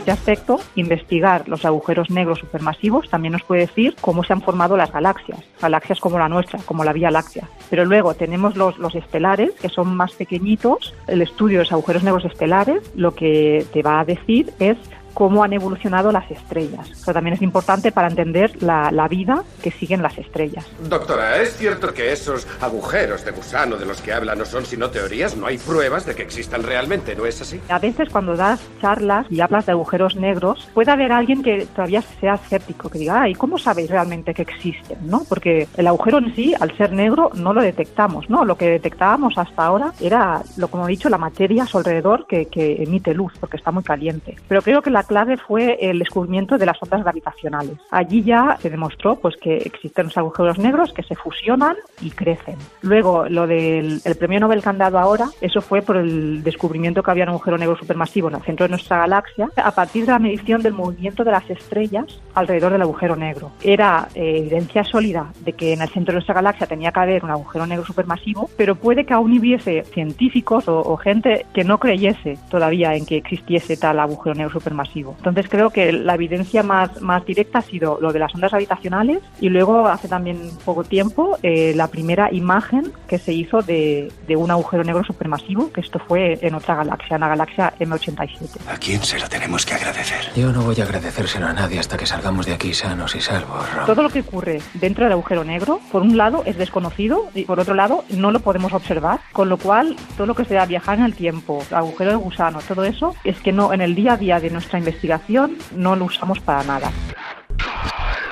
Este 0.04 0.12
aspecto, 0.12 0.60
investigar 0.74 1.48
los 1.48 1.64
agujeros 1.64 2.10
negros 2.10 2.40
supermasivos 2.40 3.08
también 3.08 3.32
nos 3.32 3.42
puede 3.42 3.62
decir 3.62 3.96
cómo 4.02 4.22
se 4.22 4.34
han 4.34 4.42
formado 4.42 4.76
las 4.76 4.92
galaxias, 4.92 5.38
galaxias 5.58 5.98
como 5.98 6.18
la 6.18 6.28
nuestra, 6.28 6.58
como 6.66 6.84
la 6.84 6.92
Vía 6.92 7.10
Láctea. 7.10 7.48
Pero 7.70 7.86
luego 7.86 8.12
tenemos 8.12 8.54
los, 8.54 8.76
los 8.76 8.94
estelares, 8.94 9.52
que 9.52 9.70
son 9.70 9.96
más 9.96 10.12
pequeñitos. 10.12 10.92
El 11.06 11.22
estudio 11.22 11.56
de 11.56 11.64
los 11.64 11.72
agujeros 11.72 12.02
negros 12.02 12.26
estelares 12.26 12.82
lo 12.94 13.14
que 13.14 13.64
te 13.72 13.80
va 13.80 14.00
a 14.00 14.04
decir 14.04 14.52
es 14.58 14.76
cómo 15.14 15.44
han 15.44 15.52
evolucionado 15.52 16.12
las 16.12 16.30
estrellas. 16.30 16.90
Eso 16.90 17.12
también 17.12 17.34
es 17.34 17.42
importante 17.42 17.92
para 17.92 18.08
entender 18.08 18.62
la, 18.62 18.90
la, 18.90 19.08
vida 19.08 19.44
que 19.62 19.70
siguen 19.70 20.02
las 20.02 20.18
estrellas. 20.18 20.66
Doctora, 20.88 21.40
¿es 21.40 21.56
cierto 21.56 21.94
que 21.94 22.12
esos 22.12 22.46
agujeros 22.60 23.24
de 23.24 23.30
gusano 23.30 23.76
de 23.76 23.86
los 23.86 24.02
que 24.02 24.12
habla 24.12 24.34
no 24.34 24.44
son 24.44 24.66
sino 24.66 24.90
teorías? 24.90 25.36
No 25.36 25.46
hay 25.46 25.58
pruebas 25.58 26.04
de 26.04 26.14
que 26.14 26.22
existan 26.22 26.62
realmente, 26.62 27.14
¿no 27.14 27.26
es 27.26 27.40
así? 27.40 27.60
A 27.68 27.78
veces 27.78 28.08
cuando 28.10 28.36
das 28.36 28.60
charlas 28.80 29.26
y 29.30 29.40
hablas 29.40 29.66
de 29.66 29.72
agujeros 29.72 30.16
negros, 30.16 30.68
puede 30.74 30.90
haber 30.90 31.12
alguien 31.12 31.42
que 31.42 31.66
todavía 31.66 32.02
sea 32.20 32.34
escéptico, 32.34 32.88
que 32.88 32.98
diga, 32.98 33.22
ay, 33.22 33.34
¿cómo 33.34 33.58
sabéis 33.58 33.90
realmente 33.90 34.34
que 34.34 34.42
existen? 34.42 34.98
¿no? 35.02 35.22
Porque 35.28 35.68
el 35.76 35.86
agujero 35.86 36.18
en 36.18 36.34
sí, 36.34 36.54
al 36.58 36.76
ser 36.76 36.92
negro, 36.92 37.30
no 37.34 37.52
lo 37.52 37.62
detectamos, 37.62 38.28
¿no? 38.28 38.44
Lo 38.44 38.56
que 38.56 38.68
detectábamos 38.68 39.36
hasta 39.36 39.64
ahora 39.64 39.92
era, 40.00 40.42
lo 40.56 40.68
como 40.68 40.86
he 40.86 40.90
dicho, 40.90 41.08
la 41.08 41.18
materia 41.18 41.64
a 41.64 41.66
su 41.66 41.78
alrededor 41.78 42.26
que, 42.26 42.46
que 42.46 42.82
emite 42.82 43.14
luz, 43.14 43.32
porque 43.38 43.56
está 43.56 43.70
muy 43.70 43.82
caliente. 43.82 44.36
Pero 44.48 44.62
creo 44.62 44.82
que 44.82 44.90
la 44.90 45.03
clave 45.04 45.36
fue 45.36 45.78
el 45.80 45.98
descubrimiento 45.98 46.58
de 46.58 46.66
las 46.66 46.82
ondas 46.82 47.02
gravitacionales. 47.02 47.78
Allí 47.90 48.22
ya 48.22 48.56
se 48.60 48.70
demostró 48.70 49.16
pues, 49.16 49.36
que 49.36 49.56
existen 49.58 50.06
los 50.06 50.18
agujeros 50.18 50.58
negros 50.58 50.92
que 50.92 51.02
se 51.02 51.14
fusionan 51.14 51.76
y 52.00 52.10
crecen. 52.10 52.56
Luego, 52.82 53.28
lo 53.28 53.46
del 53.46 54.00
el 54.04 54.16
premio 54.16 54.40
Nobel 54.40 54.62
que 54.62 54.68
han 54.68 54.78
dado 54.78 54.98
ahora, 54.98 55.28
eso 55.40 55.60
fue 55.60 55.82
por 55.82 55.96
el 55.96 56.42
descubrimiento 56.42 57.02
que 57.02 57.10
había 57.10 57.24
un 57.24 57.30
agujero 57.30 57.58
negro 57.58 57.76
supermasivo 57.76 58.28
en 58.28 58.36
el 58.36 58.42
centro 58.42 58.64
de 58.64 58.70
nuestra 58.70 58.98
galaxia, 58.98 59.48
a 59.56 59.70
partir 59.72 60.06
de 60.06 60.12
la 60.12 60.18
medición 60.18 60.62
del 60.62 60.72
movimiento 60.72 61.24
de 61.24 61.30
las 61.30 61.48
estrellas 61.48 62.20
alrededor 62.34 62.72
del 62.72 62.82
agujero 62.82 63.16
negro. 63.16 63.52
Era 63.62 64.08
eh, 64.14 64.38
evidencia 64.38 64.84
sólida 64.84 65.32
de 65.40 65.52
que 65.52 65.72
en 65.72 65.82
el 65.82 65.88
centro 65.88 66.12
de 66.12 66.16
nuestra 66.16 66.34
galaxia 66.34 66.66
tenía 66.66 66.92
que 66.92 67.00
haber 67.00 67.24
un 67.24 67.30
agujero 67.30 67.66
negro 67.66 67.84
supermasivo, 67.84 68.48
pero 68.56 68.76
puede 68.76 69.04
que 69.04 69.14
aún 69.14 69.38
hubiese 69.38 69.84
científicos 69.84 70.68
o, 70.68 70.80
o 70.80 70.96
gente 70.96 71.46
que 71.54 71.64
no 71.64 71.78
creyese 71.78 72.38
todavía 72.50 72.94
en 72.94 73.06
que 73.06 73.16
existiese 73.16 73.76
tal 73.76 74.00
agujero 74.00 74.34
negro 74.34 74.52
supermasivo. 74.52 74.93
Entonces 74.96 75.46
creo 75.48 75.70
que 75.70 75.92
la 75.92 76.14
evidencia 76.14 76.62
más, 76.62 77.00
más 77.00 77.24
directa 77.24 77.58
ha 77.58 77.62
sido 77.62 77.98
lo 78.00 78.12
de 78.12 78.18
las 78.18 78.34
ondas 78.34 78.52
habitacionales 78.52 79.18
y 79.40 79.48
luego 79.48 79.88
hace 79.88 80.08
también 80.08 80.50
poco 80.64 80.84
tiempo 80.84 81.38
eh, 81.42 81.72
la 81.74 81.88
primera 81.88 82.32
imagen 82.32 82.92
que 83.08 83.18
se 83.18 83.32
hizo 83.32 83.62
de, 83.62 84.12
de, 84.26 84.36
un 84.36 84.50
agujero 84.50 84.84
negro 84.84 85.04
supermasivo, 85.04 85.72
que 85.72 85.80
esto 85.80 85.98
fue 85.98 86.38
en 86.42 86.54
otra 86.54 86.76
galaxia, 86.76 87.16
en 87.16 87.20
la 87.20 87.28
galaxia 87.28 87.74
M87. 87.80 88.68
¿A 88.68 88.76
quién 88.76 89.02
se 89.02 89.18
lo 89.18 89.28
tenemos 89.28 89.64
que 89.66 89.74
agradecer? 89.74 90.32
Yo 90.36 90.52
no 90.52 90.62
voy 90.62 90.80
a 90.80 90.84
agradecérselo 90.84 91.46
a 91.46 91.52
nadie 91.52 91.80
hasta 91.80 91.96
que 91.96 92.06
salgamos 92.06 92.46
de 92.46 92.54
aquí 92.54 92.72
sanos 92.72 93.14
y 93.14 93.20
salvos. 93.20 93.72
Ron. 93.74 93.86
Todo 93.86 94.02
lo 94.02 94.10
que 94.10 94.20
ocurre 94.20 94.60
dentro 94.74 95.04
del 95.04 95.12
agujero 95.12 95.44
negro, 95.44 95.80
por 95.90 96.02
un 96.02 96.16
lado, 96.16 96.42
es 96.46 96.56
desconocido 96.56 97.30
y 97.34 97.44
por 97.44 97.58
otro 97.58 97.74
lado, 97.74 98.04
no 98.10 98.30
lo 98.30 98.40
podemos 98.40 98.72
observar, 98.72 99.20
con 99.32 99.48
lo 99.48 99.56
cual 99.56 99.96
todo 100.16 100.26
lo 100.26 100.34
que 100.34 100.44
sea 100.44 100.66
viajar 100.66 100.98
en 100.98 101.04
el 101.04 101.14
tiempo, 101.14 101.64
agujero 101.70 102.10
de 102.10 102.16
gusano, 102.16 102.60
todo 102.60 102.84
eso, 102.84 103.14
es 103.24 103.38
que 103.40 103.52
no 103.52 103.72
en 103.72 103.80
el 103.80 103.94
día 103.94 104.12
a 104.12 104.16
día 104.16 104.40
de 104.40 104.50
nuestra 104.50 104.78
investigación 104.84 105.56
no 105.74 105.96
lo 105.96 106.04
usamos 106.04 106.40
para 106.40 106.62
nada. 106.64 106.90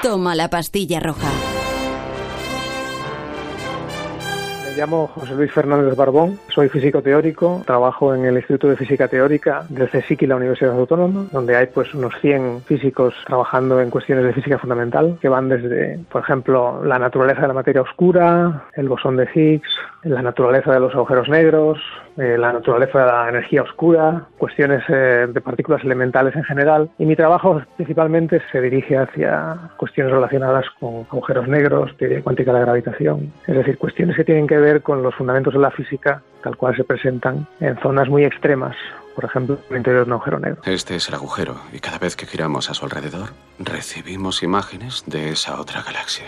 Toma 0.02 0.34
la 0.34 0.48
pastilla 0.48 1.00
roja. 1.00 1.28
Me 4.66 4.78
llamo 4.78 5.06
José 5.06 5.34
Luis 5.34 5.52
Fernández 5.52 5.94
Barbón, 5.94 6.38
soy 6.48 6.70
físico 6.70 7.02
teórico, 7.02 7.62
trabajo 7.66 8.14
en 8.14 8.24
el 8.24 8.36
Instituto 8.36 8.68
de 8.68 8.76
Física 8.76 9.06
Teórica 9.06 9.66
del 9.68 9.88
CSIC 9.90 10.22
y 10.22 10.26
la 10.26 10.36
Universidad 10.36 10.78
Autónoma, 10.78 11.26
donde 11.30 11.56
hay 11.56 11.66
pues 11.66 11.92
unos 11.92 12.14
100 12.22 12.62
físicos 12.62 13.14
trabajando 13.26 13.80
en 13.80 13.90
cuestiones 13.90 14.24
de 14.24 14.32
física 14.32 14.58
fundamental, 14.58 15.18
que 15.20 15.28
van 15.28 15.50
desde, 15.50 16.00
por 16.10 16.22
ejemplo, 16.22 16.82
la 16.84 16.98
naturaleza 16.98 17.42
de 17.42 17.48
la 17.48 17.54
materia 17.54 17.82
oscura, 17.82 18.64
el 18.74 18.88
bosón 18.88 19.18
de 19.18 19.28
Higgs, 19.34 19.68
la 20.02 20.22
naturaleza 20.22 20.72
de 20.72 20.80
los 20.80 20.94
agujeros 20.94 21.28
negros, 21.28 21.78
eh, 22.16 22.36
la 22.38 22.52
naturaleza 22.52 23.00
de 23.00 23.06
la 23.06 23.28
energía 23.28 23.62
oscura, 23.62 24.26
cuestiones 24.38 24.82
eh, 24.88 25.26
de 25.28 25.40
partículas 25.40 25.82
elementales 25.84 26.34
en 26.36 26.44
general. 26.44 26.90
Y 26.98 27.06
mi 27.06 27.16
trabajo 27.16 27.62
principalmente 27.76 28.42
se 28.50 28.60
dirige 28.60 28.96
hacia 28.96 29.56
cuestiones 29.76 30.12
relacionadas 30.12 30.66
con 30.80 31.06
agujeros 31.10 31.48
negros, 31.48 31.96
teoría 31.96 32.22
cuántica 32.22 32.52
de 32.52 32.58
la 32.58 32.64
gravitación, 32.64 33.32
es 33.46 33.56
decir, 33.56 33.78
cuestiones 33.78 34.16
que 34.16 34.24
tienen 34.24 34.46
que 34.46 34.58
ver 34.58 34.82
con 34.82 35.02
los 35.02 35.14
fundamentos 35.14 35.54
de 35.54 35.60
la 35.60 35.70
física 35.70 36.22
tal 36.42 36.56
cual 36.56 36.76
se 36.76 36.84
presentan 36.84 37.46
en 37.60 37.78
zonas 37.78 38.08
muy 38.08 38.24
extremas, 38.24 38.76
por 39.14 39.24
ejemplo, 39.24 39.58
en 39.68 39.74
el 39.74 39.76
interior 39.78 40.04
de 40.04 40.08
un 40.08 40.12
agujero 40.14 40.38
negro. 40.40 40.62
Este 40.64 40.96
es 40.96 41.08
el 41.08 41.14
agujero 41.14 41.56
y 41.72 41.78
cada 41.78 41.98
vez 41.98 42.16
que 42.16 42.26
giramos 42.26 42.68
a 42.68 42.74
su 42.74 42.84
alrededor 42.84 43.30
recibimos 43.58 44.42
imágenes 44.42 45.04
de 45.06 45.30
esa 45.30 45.60
otra 45.60 45.82
galaxia. 45.82 46.26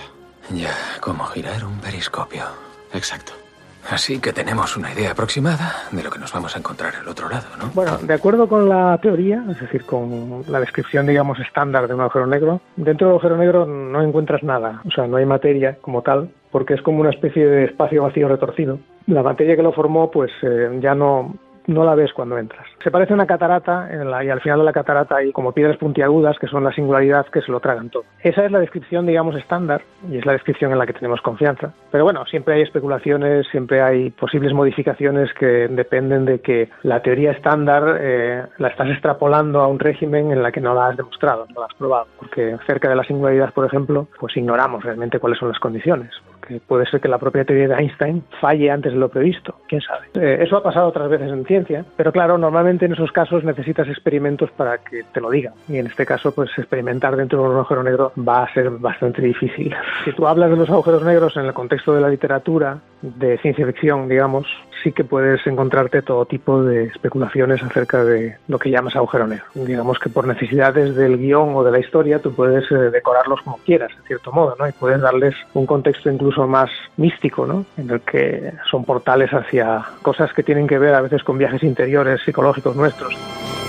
Ya, 0.50 0.74
como 1.00 1.24
girar 1.24 1.64
un 1.64 1.80
periscopio. 1.80 2.44
Exacto. 2.92 3.43
Así 3.90 4.20
que 4.20 4.32
tenemos 4.32 4.76
una 4.76 4.92
idea 4.92 5.12
aproximada 5.12 5.74
de 5.92 6.02
lo 6.02 6.10
que 6.10 6.18
nos 6.18 6.32
vamos 6.32 6.56
a 6.56 6.58
encontrar 6.58 6.94
al 6.96 7.06
otro 7.06 7.28
lado, 7.28 7.46
¿no? 7.58 7.70
Bueno, 7.74 7.98
de 7.98 8.14
acuerdo 8.14 8.48
con 8.48 8.68
la 8.68 8.98
teoría, 9.02 9.44
es 9.50 9.60
decir, 9.60 9.84
con 9.84 10.42
la 10.48 10.60
descripción, 10.60 11.06
digamos, 11.06 11.38
estándar 11.40 11.86
de 11.86 11.94
un 11.94 12.00
agujero 12.00 12.26
negro, 12.26 12.60
dentro 12.76 13.06
del 13.06 13.14
agujero 13.14 13.36
negro 13.36 13.66
no 13.66 14.02
encuentras 14.02 14.42
nada, 14.42 14.80
o 14.86 14.90
sea, 14.90 15.06
no 15.06 15.18
hay 15.18 15.26
materia 15.26 15.76
como 15.80 16.02
tal, 16.02 16.30
porque 16.50 16.74
es 16.74 16.82
como 16.82 17.00
una 17.00 17.10
especie 17.10 17.46
de 17.46 17.64
espacio 17.64 18.02
vacío 18.02 18.28
retorcido. 18.28 18.78
La 19.06 19.22
materia 19.22 19.56
que 19.56 19.62
lo 19.62 19.72
formó, 19.72 20.10
pues 20.10 20.30
eh, 20.42 20.78
ya 20.80 20.94
no, 20.94 21.34
no 21.66 21.84
la 21.84 21.94
ves 21.94 22.12
cuando 22.12 22.38
entras. 22.38 22.66
Se 22.84 22.90
parece 22.90 23.14
a 23.14 23.16
una 23.16 23.26
catarata 23.26 23.88
y 24.22 24.28
al 24.28 24.42
final 24.42 24.58
de 24.58 24.64
la 24.66 24.72
catarata 24.74 25.16
hay 25.16 25.32
como 25.32 25.52
piedras 25.52 25.78
puntiagudas 25.78 26.38
que 26.38 26.46
son 26.48 26.64
la 26.64 26.72
singularidad 26.72 27.24
que 27.28 27.40
se 27.40 27.50
lo 27.50 27.58
tragan 27.58 27.88
todo. 27.88 28.04
Esa 28.22 28.44
es 28.44 28.52
la 28.52 28.58
descripción, 28.58 29.06
digamos, 29.06 29.34
estándar 29.36 29.80
y 30.06 30.18
es 30.18 30.26
la 30.26 30.34
descripción 30.34 30.70
en 30.70 30.78
la 30.78 30.84
que 30.84 30.92
tenemos 30.92 31.22
confianza. 31.22 31.72
Pero 31.90 32.04
bueno, 32.04 32.26
siempre 32.26 32.56
hay 32.56 32.60
especulaciones, 32.60 33.46
siempre 33.50 33.80
hay 33.80 34.10
posibles 34.10 34.52
modificaciones 34.52 35.32
que 35.32 35.66
dependen 35.68 36.26
de 36.26 36.40
que 36.40 36.68
la 36.82 37.00
teoría 37.00 37.30
estándar 37.30 37.96
eh, 37.98 38.42
la 38.58 38.68
estás 38.68 38.90
extrapolando 38.90 39.60
a 39.60 39.66
un 39.66 39.78
régimen 39.78 40.30
en 40.30 40.42
la 40.42 40.52
que 40.52 40.60
no 40.60 40.74
la 40.74 40.88
has 40.88 40.96
demostrado, 40.98 41.46
no 41.54 41.60
la 41.60 41.66
has 41.66 41.74
probado. 41.78 42.08
Porque 42.18 42.54
cerca 42.66 42.90
de 42.90 42.96
la 42.96 43.04
singularidad, 43.04 43.54
por 43.54 43.64
ejemplo, 43.64 44.08
pues 44.20 44.36
ignoramos 44.36 44.84
realmente 44.84 45.18
cuáles 45.18 45.38
son 45.38 45.48
las 45.48 45.58
condiciones. 45.58 46.10
Porque 46.38 46.60
puede 46.60 46.84
ser 46.84 47.00
que 47.00 47.08
la 47.08 47.16
propia 47.16 47.46
teoría 47.46 47.68
de 47.68 47.76
Einstein 47.76 48.22
falle 48.42 48.70
antes 48.70 48.92
de 48.92 48.98
lo 48.98 49.08
previsto, 49.08 49.54
quién 49.68 49.80
sabe. 49.80 50.08
Eh, 50.20 50.42
eso 50.42 50.58
ha 50.58 50.62
pasado 50.62 50.88
otras 50.88 51.08
veces 51.08 51.30
en 51.30 51.46
ciencia, 51.46 51.86
pero 51.96 52.12
claro, 52.12 52.36
normalmente 52.36 52.73
en 52.82 52.92
esos 52.92 53.12
casos 53.12 53.44
necesitas 53.44 53.88
experimentos 53.88 54.50
para 54.50 54.78
que 54.78 55.04
te 55.12 55.20
lo 55.20 55.30
digan. 55.30 55.54
Y 55.68 55.78
en 55.78 55.86
este 55.86 56.06
caso, 56.06 56.32
pues 56.32 56.50
experimentar 56.56 57.16
dentro 57.16 57.42
de 57.42 57.48
un 57.48 57.56
agujero 57.56 57.82
negro 57.82 58.12
va 58.16 58.44
a 58.44 58.52
ser 58.52 58.70
bastante 58.70 59.22
difícil. 59.22 59.74
Si 60.04 60.12
tú 60.12 60.26
hablas 60.26 60.50
de 60.50 60.56
los 60.56 60.68
agujeros 60.68 61.02
negros 61.02 61.36
en 61.36 61.46
el 61.46 61.54
contexto 61.54 61.94
de 61.94 62.00
la 62.02 62.10
literatura, 62.10 62.78
de 63.00 63.38
ciencia 63.38 63.66
ficción, 63.66 64.08
digamos, 64.08 64.46
sí 64.82 64.92
que 64.92 65.04
puedes 65.04 65.46
encontrarte 65.46 66.02
todo 66.02 66.26
tipo 66.26 66.62
de 66.62 66.84
especulaciones 66.84 67.62
acerca 67.62 68.04
de 68.04 68.36
lo 68.48 68.58
que 68.58 68.70
llamas 68.70 68.96
agujero 68.96 69.26
negro. 69.26 69.44
Digamos 69.54 69.98
que 69.98 70.08
por 70.08 70.26
necesidades 70.26 70.94
del 70.94 71.18
guion 71.18 71.54
o 71.54 71.64
de 71.64 71.70
la 71.70 71.78
historia, 71.78 72.18
tú 72.18 72.34
puedes 72.34 72.70
eh, 72.70 72.74
decorarlos 72.90 73.42
como 73.42 73.58
quieras, 73.58 73.92
en 73.96 74.04
cierto 74.04 74.32
modo, 74.32 74.56
¿no? 74.58 74.68
Y 74.68 74.72
puedes 74.72 75.00
darles 75.00 75.34
un 75.54 75.66
contexto 75.66 76.10
incluso 76.10 76.46
más 76.46 76.70
místico, 76.96 77.46
¿no? 77.46 77.64
En 77.76 77.90
el 77.90 78.00
que 78.00 78.52
son 78.70 78.84
portales 78.84 79.32
hacia 79.32 79.82
cosas 80.02 80.32
que 80.32 80.42
tienen 80.42 80.66
que 80.66 80.78
ver 80.78 80.94
a 80.94 81.02
veces 81.02 81.22
con 81.22 81.38
viajes 81.38 81.62
interiores 81.62 82.22
psicológicos 82.22 82.63
nuestros. 82.72 83.14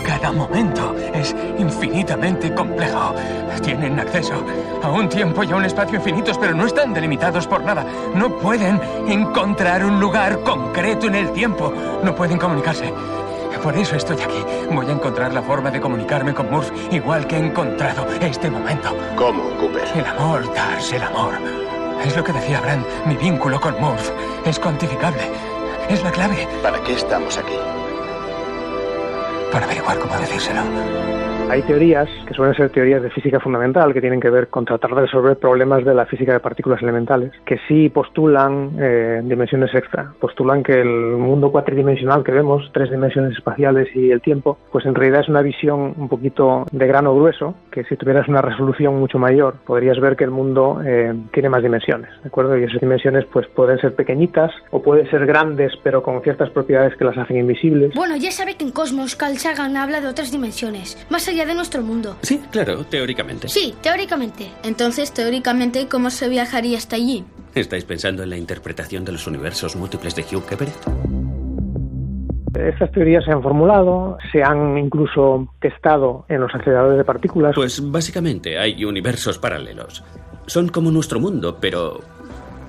Cada 0.06 0.32
momento 0.32 0.96
es 1.14 1.36
infinitamente 1.58 2.54
complejo. 2.54 3.16
Tienen 3.64 4.00
acceso 4.00 4.36
a 4.84 4.92
un 4.92 5.10
tiempo 5.10 5.44
y 5.44 5.52
a 5.52 5.56
un 5.56 5.66
espacio 5.66 5.98
infinitos, 5.98 6.38
pero 6.38 6.54
no 6.54 6.68
están 6.68 6.94
delimitados 6.94 7.48
por 7.48 7.64
nada. 7.64 7.86
No 8.14 8.38
pueden 8.38 8.80
encontrar 9.08 9.84
un 9.84 10.00
lugar 10.00 10.42
concreto 10.42 11.08
en 11.08 11.16
el 11.16 11.32
tiempo. 11.32 11.74
No 12.04 12.14
pueden 12.16 12.38
comunicarse. 12.38 12.94
Por 13.64 13.76
eso 13.76 13.96
estoy 13.96 14.22
aquí. 14.22 14.46
Voy 14.72 14.86
a 14.86 14.92
encontrar 14.92 15.34
la 15.34 15.42
forma 15.42 15.72
de 15.72 15.82
comunicarme 15.82 16.36
con 16.36 16.52
Murph, 16.52 16.70
igual 16.92 17.26
que 17.26 17.38
he 17.38 17.40
encontrado 17.40 18.06
este 18.22 18.52
momento. 18.52 18.96
¿Cómo, 19.16 19.50
Cooper? 19.58 19.88
El 19.96 20.06
amor, 20.06 20.48
Tars, 20.54 20.94
el 20.94 21.02
amor. 21.02 21.34
Es 22.06 22.16
lo 22.16 22.24
que 22.24 22.32
decía 22.32 22.62
Brand. 22.62 22.86
Mi 23.08 23.18
vínculo 23.18 23.60
con 23.60 23.74
Murph 23.82 24.12
es 24.46 24.60
cuantificable. 24.60 25.32
Es 25.90 26.04
la 26.04 26.12
clave. 26.12 26.48
¿Para 26.62 26.80
qué 26.84 26.94
estamos 26.94 27.40
aquí? 27.40 27.56
Para 29.56 29.68
averiguar 29.68 29.98
cómo 30.00 30.20
decírselo. 30.20 30.64
Hay 31.48 31.62
teorías 31.62 32.10
que 32.28 32.34
suelen 32.34 32.56
ser 32.56 32.72
teorías 32.72 33.04
de 33.04 33.12
física 33.12 33.40
fundamental 33.40 33.94
que 33.94 34.02
tienen 34.02 34.20
que 34.20 34.32
ver 34.32 34.48
con 34.48 34.66
tratar 34.66 34.96
de 34.96 35.02
resolver 35.02 35.38
problemas 35.38 35.86
de 35.86 35.94
la 35.94 36.08
física 36.08 36.34
de 36.34 36.40
partículas 36.40 36.82
elementales, 36.82 37.32
que 37.46 37.60
sí 37.68 37.90
postulan 37.90 38.76
eh, 38.80 39.22
dimensiones 39.24 39.74
extra, 39.76 40.12
postulan 40.20 40.64
que 40.64 40.82
el 40.82 40.90
mundo 40.90 41.52
cuatridimensional 41.52 42.24
que 42.24 42.32
vemos, 42.32 42.70
tres 42.74 42.90
dimensiones 42.90 43.38
espaciales 43.38 43.88
y 43.96 44.10
el 44.10 44.22
tiempo, 44.22 44.58
pues 44.72 44.86
en 44.88 44.96
realidad 44.96 45.22
es 45.22 45.30
una 45.30 45.44
visión 45.44 45.94
un 45.96 46.10
poquito 46.10 46.66
de 46.72 46.88
grano 46.88 47.16
grueso, 47.16 47.54
que 47.72 47.84
si 47.84 47.96
tuvieras 47.96 48.28
una 48.28 48.42
resolución 48.42 49.00
mucho 49.00 49.20
mayor 49.20 49.58
podrías 49.66 50.00
ver 50.00 50.16
que 50.16 50.24
el 50.24 50.32
mundo 50.32 50.82
eh, 50.84 51.14
tiene 51.32 51.50
más 51.50 51.62
dimensiones, 51.62 52.10
¿de 52.24 52.28
acuerdo? 52.28 52.58
Y 52.58 52.64
esas 52.64 52.82
dimensiones 52.82 53.24
pues 53.32 53.48
pueden 53.50 53.78
ser 53.80 53.94
pequeñitas 53.94 54.52
o 54.72 54.82
pueden 54.82 55.10
ser 55.12 55.28
grandes 55.28 55.74
pero 55.84 56.02
con 56.02 56.22
ciertas 56.24 56.50
propiedades 56.50 56.96
que 56.98 57.06
las 57.06 57.18
hacen 57.18 57.38
invisibles. 57.38 57.94
Bueno, 57.94 58.16
ya 58.16 58.32
sabe 58.32 58.56
que 58.56 58.66
en 58.66 58.72
Cosmos 58.72 59.16
Carl 59.16 59.38
Sagan 59.38 59.78
habla 59.78 60.02
de 60.02 60.08
otras 60.08 60.32
dimensiones, 60.32 60.98
más 61.12 61.28
allá 61.28 61.35
allá 61.36 61.46
de 61.46 61.56
nuestro 61.56 61.82
mundo. 61.82 62.16
Sí, 62.22 62.42
claro, 62.52 62.86
teóricamente. 62.86 63.48
Sí, 63.50 63.74
teóricamente. 63.82 64.52
Entonces, 64.64 65.14
teóricamente, 65.14 65.88
¿cómo 65.88 66.10
se 66.10 66.30
viajaría 66.30 66.78
hasta 66.78 66.96
allí? 66.96 67.24
¿Estáis 67.54 67.86
pensando 67.86 68.24
en 68.24 68.30
la 68.30 68.38
interpretación 68.38 69.06
de 69.06 69.12
los 69.14 69.28
universos 69.28 69.76
múltiples 69.76 70.16
de 70.16 70.24
Hugh 70.24 70.46
Everett? 70.52 70.76
Estas 72.58 72.92
teorías 72.92 73.24
se 73.26 73.32
han 73.32 73.44
formulado, 73.44 74.18
se 74.32 74.42
han 74.42 74.78
incluso 74.78 75.54
testado 75.60 76.26
en 76.30 76.40
los 76.40 76.54
aceleradores 76.56 76.98
de 76.98 77.04
partículas. 77.04 77.54
Pues 77.54 77.82
básicamente 77.92 78.58
hay 78.58 78.86
universos 78.86 79.38
paralelos. 79.38 80.04
Son 80.48 80.70
como 80.70 80.90
nuestro 80.90 81.20
mundo, 81.20 81.58
pero 81.60 82.00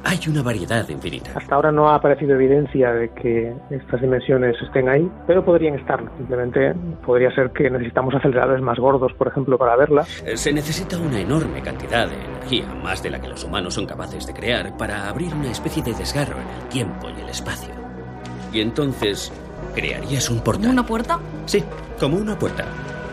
hay 0.09 0.21
una 0.29 0.41
variedad 0.43 0.89
infinita. 0.89 1.33
Hasta 1.35 1.55
ahora 1.55 1.73
no 1.73 1.89
ha 1.89 1.97
aparecido 1.97 2.35
evidencia 2.35 2.93
de 2.93 3.09
que 3.11 3.53
estas 3.71 4.01
dimensiones 4.01 4.55
estén 4.63 4.89
ahí, 4.89 5.11
pero 5.27 5.45
podrían 5.45 5.75
estarlo. 5.75 6.11
Simplemente 6.17 6.75
podría 7.05 7.35
ser 7.35 7.51
que 7.51 7.69
necesitamos 7.69 8.15
aceleradores 8.15 8.63
más 8.63 8.79
gordos, 8.79 9.13
por 9.15 9.27
ejemplo, 9.29 9.59
para 9.59 9.75
verlas. 9.77 10.23
Eh, 10.25 10.37
Se 10.37 10.53
necesita 10.53 10.97
una 10.97 11.19
enorme 11.21 11.61
cantidad 11.61 12.09
de 12.09 12.15
energía, 12.15 12.67
más 12.85 13.03
de 13.03 13.11
la 13.11 13.21
que 13.21 13.29
los 13.29 13.43
humanos 13.43 13.75
son 13.75 13.87
capaces 13.87 14.27
de 14.27 14.33
crear, 14.33 14.77
para 14.77 15.09
abrir 15.09 15.35
una 15.35 15.51
especie 15.51 15.83
de 15.83 15.93
desgarro 15.93 16.37
en 16.41 16.63
el 16.63 16.69
tiempo 16.69 17.09
y 17.17 17.21
el 17.21 17.29
espacio. 17.29 17.75
Y 18.53 18.61
entonces 18.61 19.33
crearías 19.75 20.31
un 20.31 20.41
portal. 20.41 20.71
¿Una 20.71 20.87
puerta? 20.87 21.19
Sí, 21.47 21.65
como 21.99 22.17
una 22.17 22.39
puerta. 22.39 22.65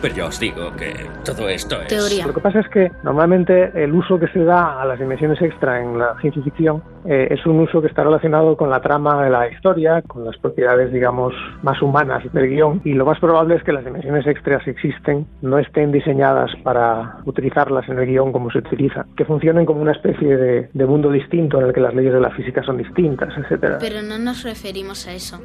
Pero 0.04 0.16
yo 0.16 0.28
os 0.28 0.38
digo 0.38 0.76
que 0.76 0.94
todo 1.24 1.48
esto 1.48 1.82
es... 1.82 1.88
Teoría. 1.88 2.28
Lo 2.28 2.34
que 2.34 2.42
pasa 2.42 2.60
es 2.60 2.68
que 2.68 2.92
normalmente 3.04 3.72
el 3.82 3.94
uso 3.94 4.20
que 4.20 4.28
se 4.28 4.44
da 4.44 4.82
a 4.82 4.86
las 4.86 5.00
dimensiones 5.00 5.42
extra 5.42 5.82
en 5.82 5.98
la 5.98 6.20
ciencia 6.20 6.44
ficción 6.44 6.84
eh, 7.06 7.30
es 7.32 7.46
un 7.46 7.62
uso 7.62 7.82
que 7.82 7.88
está 7.88 8.04
relacionado 8.04 8.58
con 8.58 8.70
la 8.70 8.82
trama 8.82 9.24
de 9.24 9.30
la 9.30 9.50
historia, 9.50 10.02
con 10.02 10.26
las 10.26 10.36
propiedades, 10.40 10.92
digamos, 10.92 11.34
más 11.62 11.82
humanas 11.82 12.22
del 12.34 12.50
guion. 12.50 12.82
Y 12.84 12.96
lo 12.96 13.06
más 13.06 13.18
probable 13.22 13.56
es 13.56 13.64
que 13.64 13.72
las 13.72 13.86
dimensiones 13.86 14.28
extras 14.28 14.68
existen 14.68 15.26
no 15.42 15.58
estén 15.58 15.94
diseñadas 15.94 16.52
para 16.64 17.20
utilizarlas 17.24 17.88
en 17.88 17.98
el 17.98 18.06
guion 18.06 18.34
como 18.34 18.52
se 18.52 18.58
utiliza, 18.58 19.06
que 19.16 19.24
funcionen 19.24 19.66
como 19.66 19.82
una 19.82 19.94
especie 19.94 20.36
de, 20.36 20.70
de 20.74 20.86
mundo 20.86 21.12
distinto 21.12 21.62
en 21.62 21.68
el 21.68 21.74
que 21.74 21.80
las 21.80 21.96
leyes 21.96 22.12
de 22.12 22.20
la 22.20 22.32
física 22.32 22.62
son 22.62 22.76
distintas, 22.76 23.30
etcétera. 23.38 23.78
Pero 23.80 24.02
no 24.02 24.20
nos 24.20 24.44
referimos 24.44 25.08
a 25.08 25.14
eso. 25.14 25.40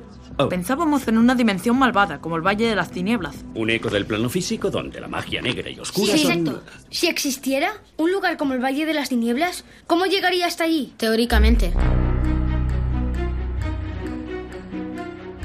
Pensábamos 0.51 1.07
en 1.07 1.19
una 1.19 1.37
dimensión 1.37 1.79
malvada, 1.79 2.21
como 2.21 2.35
el 2.35 2.43
Valle 2.43 2.67
de 2.67 2.75
las 2.75 2.91
Tinieblas. 2.91 3.45
Un 3.55 3.71
eco 3.71 3.89
del 3.89 4.05
plano 4.05 4.29
físico 4.29 4.48
donde 4.57 5.01
la 5.01 5.09
magia 5.09 5.43
negra 5.43 5.69
y 5.69 5.79
oscura 5.79 6.13
Sí, 6.15 6.23
son... 6.23 6.33
exacto. 6.49 6.63
Si 6.91 7.07
existiera 7.09 7.73
un 7.99 8.11
lugar 8.11 8.37
como 8.39 8.55
el 8.55 8.65
Valle 8.65 8.87
de 8.87 8.95
las 8.95 9.11
Tinieblas, 9.11 9.65
¿cómo 9.87 10.07
llegaría 10.07 10.47
hasta 10.47 10.65
allí? 10.65 10.95
Teóricamente. 10.97 11.73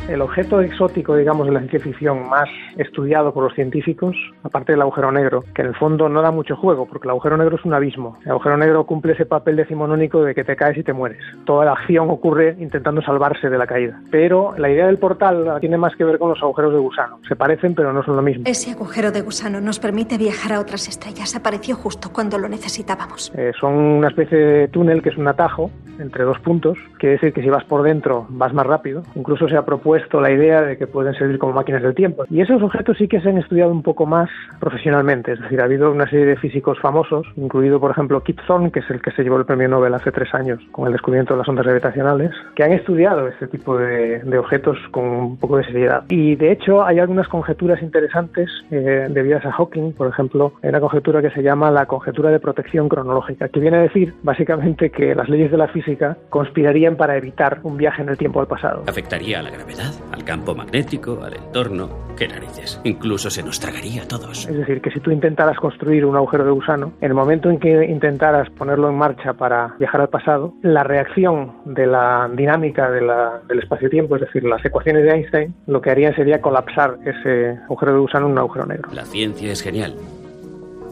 El 0.10 0.22
objeto 0.22 0.60
exótico, 0.60 1.16
digamos, 1.16 1.48
de 1.48 1.54
la 1.54 1.60
ciencia 1.60 1.80
ficción 1.80 2.28
más 2.28 2.50
estudiado 2.78 3.34
por 3.34 3.46
los 3.46 3.54
científicos, 3.54 4.18
aparte 4.44 4.74
del 4.74 4.82
agujero 4.82 5.14
negro, 5.14 5.46
que 5.56 5.62
en 5.62 5.70
el 5.70 5.76
fondo 5.76 6.10
no 6.10 6.22
da 6.22 6.30
mucho 6.30 6.58
juego, 6.58 6.86
porque 6.86 7.08
el 7.08 7.12
agujero 7.12 7.38
negro 7.38 7.56
es 7.56 7.64
un 7.64 7.74
abismo. 7.74 8.18
El 8.26 8.32
agujero 8.32 8.58
negro 8.58 8.86
cumple 8.86 9.14
ese 9.14 9.26
papel 9.26 9.56
decimonónico 9.56 10.22
de 10.24 10.36
que 10.36 10.44
te 10.44 10.58
caes 10.58 10.78
y 10.78 10.84
te 10.84 10.92
mueres. 10.92 11.24
Toda 11.46 11.64
la 11.64 11.72
acción 11.72 12.10
ocurre 12.10 12.58
intentando 12.60 13.02
salvarse 13.02 13.50
de 13.50 13.58
la 13.58 13.66
caída. 13.66 14.02
Pero 14.12 14.54
la 14.58 14.70
idea 14.70 14.88
del 14.88 14.98
portal 14.98 15.58
tiene 15.62 15.78
más 15.78 15.96
que 15.96 16.04
ver 16.04 16.20
con 16.20 16.30
los 16.30 16.42
agujeros 16.44 16.74
de 16.74 16.80
gusano. 16.80 17.20
Se 17.26 17.38
parecen, 17.38 17.74
pero 17.74 17.94
no 17.94 18.04
son 18.04 18.18
lo 18.18 18.22
mismo. 18.22 18.44
Ese 18.46 18.72
agujero 18.72 19.12
de 19.12 19.22
gusano 19.22 19.62
nos 19.62 19.80
permite 19.80 20.18
viajar 20.18 20.52
a 20.52 20.60
otras 20.60 20.90
estrellas. 20.90 21.34
Apareció 21.34 21.78
justo 21.78 22.12
cuando 22.12 22.38
lo 22.38 22.50
necesitábamos. 22.50 23.32
Eh, 23.38 23.54
son 23.58 23.74
una 23.74 24.10
especie 24.10 24.38
de 24.38 24.68
túnel 24.68 25.02
que 25.02 25.10
es 25.10 25.18
un 25.18 25.30
atajo 25.30 25.72
entre 25.98 26.26
dos 26.26 26.40
puntos. 26.40 26.78
Quiere 26.98 27.14
decir 27.14 27.32
que 27.32 27.42
si 27.42 27.50
vas 27.50 27.64
por 27.64 27.84
dentro 27.84 28.26
vas 28.30 28.54
más 28.54 28.68
rápido. 28.68 29.04
Incluso 29.16 29.48
se 29.48 29.56
ha 29.56 29.64
propuesto 29.64 29.93
la 30.22 30.32
idea 30.32 30.62
de 30.62 30.78
que 30.78 30.88
pueden 30.88 31.14
servir 31.14 31.40
como 31.40 31.54
máquinas 31.54 31.82
del 31.82 31.96
tiempo. 31.96 32.26
Y 32.30 32.42
esos 32.42 32.62
objetos 32.62 32.98
sí 32.98 33.08
que 33.08 33.22
se 33.22 33.30
han 33.30 33.38
estudiado 33.38 33.72
un 33.72 33.84
poco 33.84 34.06
más 34.06 34.30
profesionalmente. 34.60 35.34
Es 35.34 35.42
decir, 35.42 35.62
ha 35.62 35.66
habido 35.66 35.92
una 35.92 36.10
serie 36.10 36.26
de 36.26 36.38
físicos 36.38 36.80
famosos, 36.80 37.26
incluido 37.36 37.80
por 37.80 37.92
ejemplo 37.92 38.22
Kip 38.24 38.40
Thorne, 38.46 38.72
que 38.72 38.80
es 38.80 38.90
el 38.90 39.02
que 39.02 39.12
se 39.12 39.24
llevó 39.24 39.38
el 39.38 39.46
premio 39.46 39.68
Nobel 39.68 39.94
hace 39.94 40.12
tres 40.12 40.34
años 40.34 40.60
con 40.72 40.88
el 40.88 40.94
descubrimiento 40.94 41.34
de 41.34 41.40
las 41.40 41.50
ondas 41.50 41.66
gravitacionales, 41.66 42.32
que 42.56 42.64
han 42.64 42.72
estudiado 42.72 43.28
este 43.28 43.48
tipo 43.48 43.78
de, 43.78 44.20
de 44.20 44.38
objetos 44.38 44.78
con 44.92 45.06
un 45.06 45.38
poco 45.38 45.58
de 45.58 45.66
seriedad. 45.66 46.04
Y 46.10 46.36
de 46.36 46.52
hecho 46.52 46.84
hay 46.84 47.00
algunas 47.00 47.28
conjeturas 47.28 47.82
interesantes 47.82 48.50
eh, 48.72 49.08
debidas 49.10 49.46
a 49.46 49.52
Hawking. 49.52 49.94
Por 49.94 50.08
ejemplo, 50.08 50.54
hay 50.62 50.70
una 50.70 50.80
conjetura 50.80 51.22
que 51.22 51.32
se 51.32 51.42
llama 51.42 51.72
la 51.72 51.86
conjetura 51.86 52.30
de 52.30 52.40
protección 52.40 52.90
cronológica, 52.90 53.50
que 53.50 53.60
viene 53.60 53.78
a 53.78 53.82
decir 53.82 54.14
básicamente 54.24 54.90
que 54.90 55.16
las 55.16 55.30
leyes 55.30 55.52
de 55.52 55.58
la 55.58 55.68
física 55.68 56.18
conspirarían 56.30 56.96
para 56.96 57.18
evitar 57.18 57.60
un 57.64 57.78
viaje 57.78 58.02
en 58.02 58.10
el 58.10 58.18
tiempo 58.18 58.40
al 58.40 58.48
pasado. 58.48 58.84
Afectaría 58.88 59.40
a 59.40 59.44
la 59.44 59.52
gravedad, 59.52 59.83
al 60.12 60.24
campo 60.24 60.56
magnético, 60.56 61.20
al 61.24 61.36
entorno. 61.36 61.90
¿Qué 62.18 62.28
narices? 62.28 62.80
Incluso 62.84 63.30
se 63.32 63.42
nos 63.42 63.60
tragaría 63.60 64.04
a 64.04 64.08
todos. 64.08 64.48
Es 64.48 64.56
decir, 64.56 64.82
que 64.82 64.92
si 64.92 65.00
tú 65.00 65.10
intentaras 65.10 65.58
construir 65.58 66.06
un 66.06 66.16
agujero 66.16 66.46
de 66.46 66.52
gusano, 66.52 66.94
en 67.02 67.08
el 67.10 67.14
momento 67.16 67.50
en 67.50 67.60
que 67.60 67.86
intentaras 67.86 68.50
ponerlo 68.52 68.90
en 68.90 68.96
marcha 68.96 69.34
para 69.34 69.76
viajar 69.80 70.02
al 70.02 70.10
pasado, 70.10 70.54
la 70.62 70.84
reacción 70.84 71.54
de 71.66 71.88
la 71.88 72.30
dinámica 72.36 72.92
de 72.92 73.02
la- 73.02 73.42
del 73.48 73.60
espacio-tiempo, 73.60 74.16
es 74.16 74.22
decir, 74.22 74.44
las 74.44 74.64
ecuaciones 74.64 75.04
de 75.04 75.10
Einstein, 75.12 75.56
lo 75.66 75.82
que 75.82 75.90
harían 75.90 76.16
sería 76.16 76.40
colapsar 76.40 76.98
ese 77.04 77.58
agujero 77.66 77.94
de 77.94 78.00
gusano 78.00 78.28
en 78.28 78.34
un 78.34 78.38
agujero 78.38 78.66
negro. 78.68 78.90
La 78.94 79.06
ciencia 79.06 79.52
es 79.52 79.62
genial, 79.64 79.96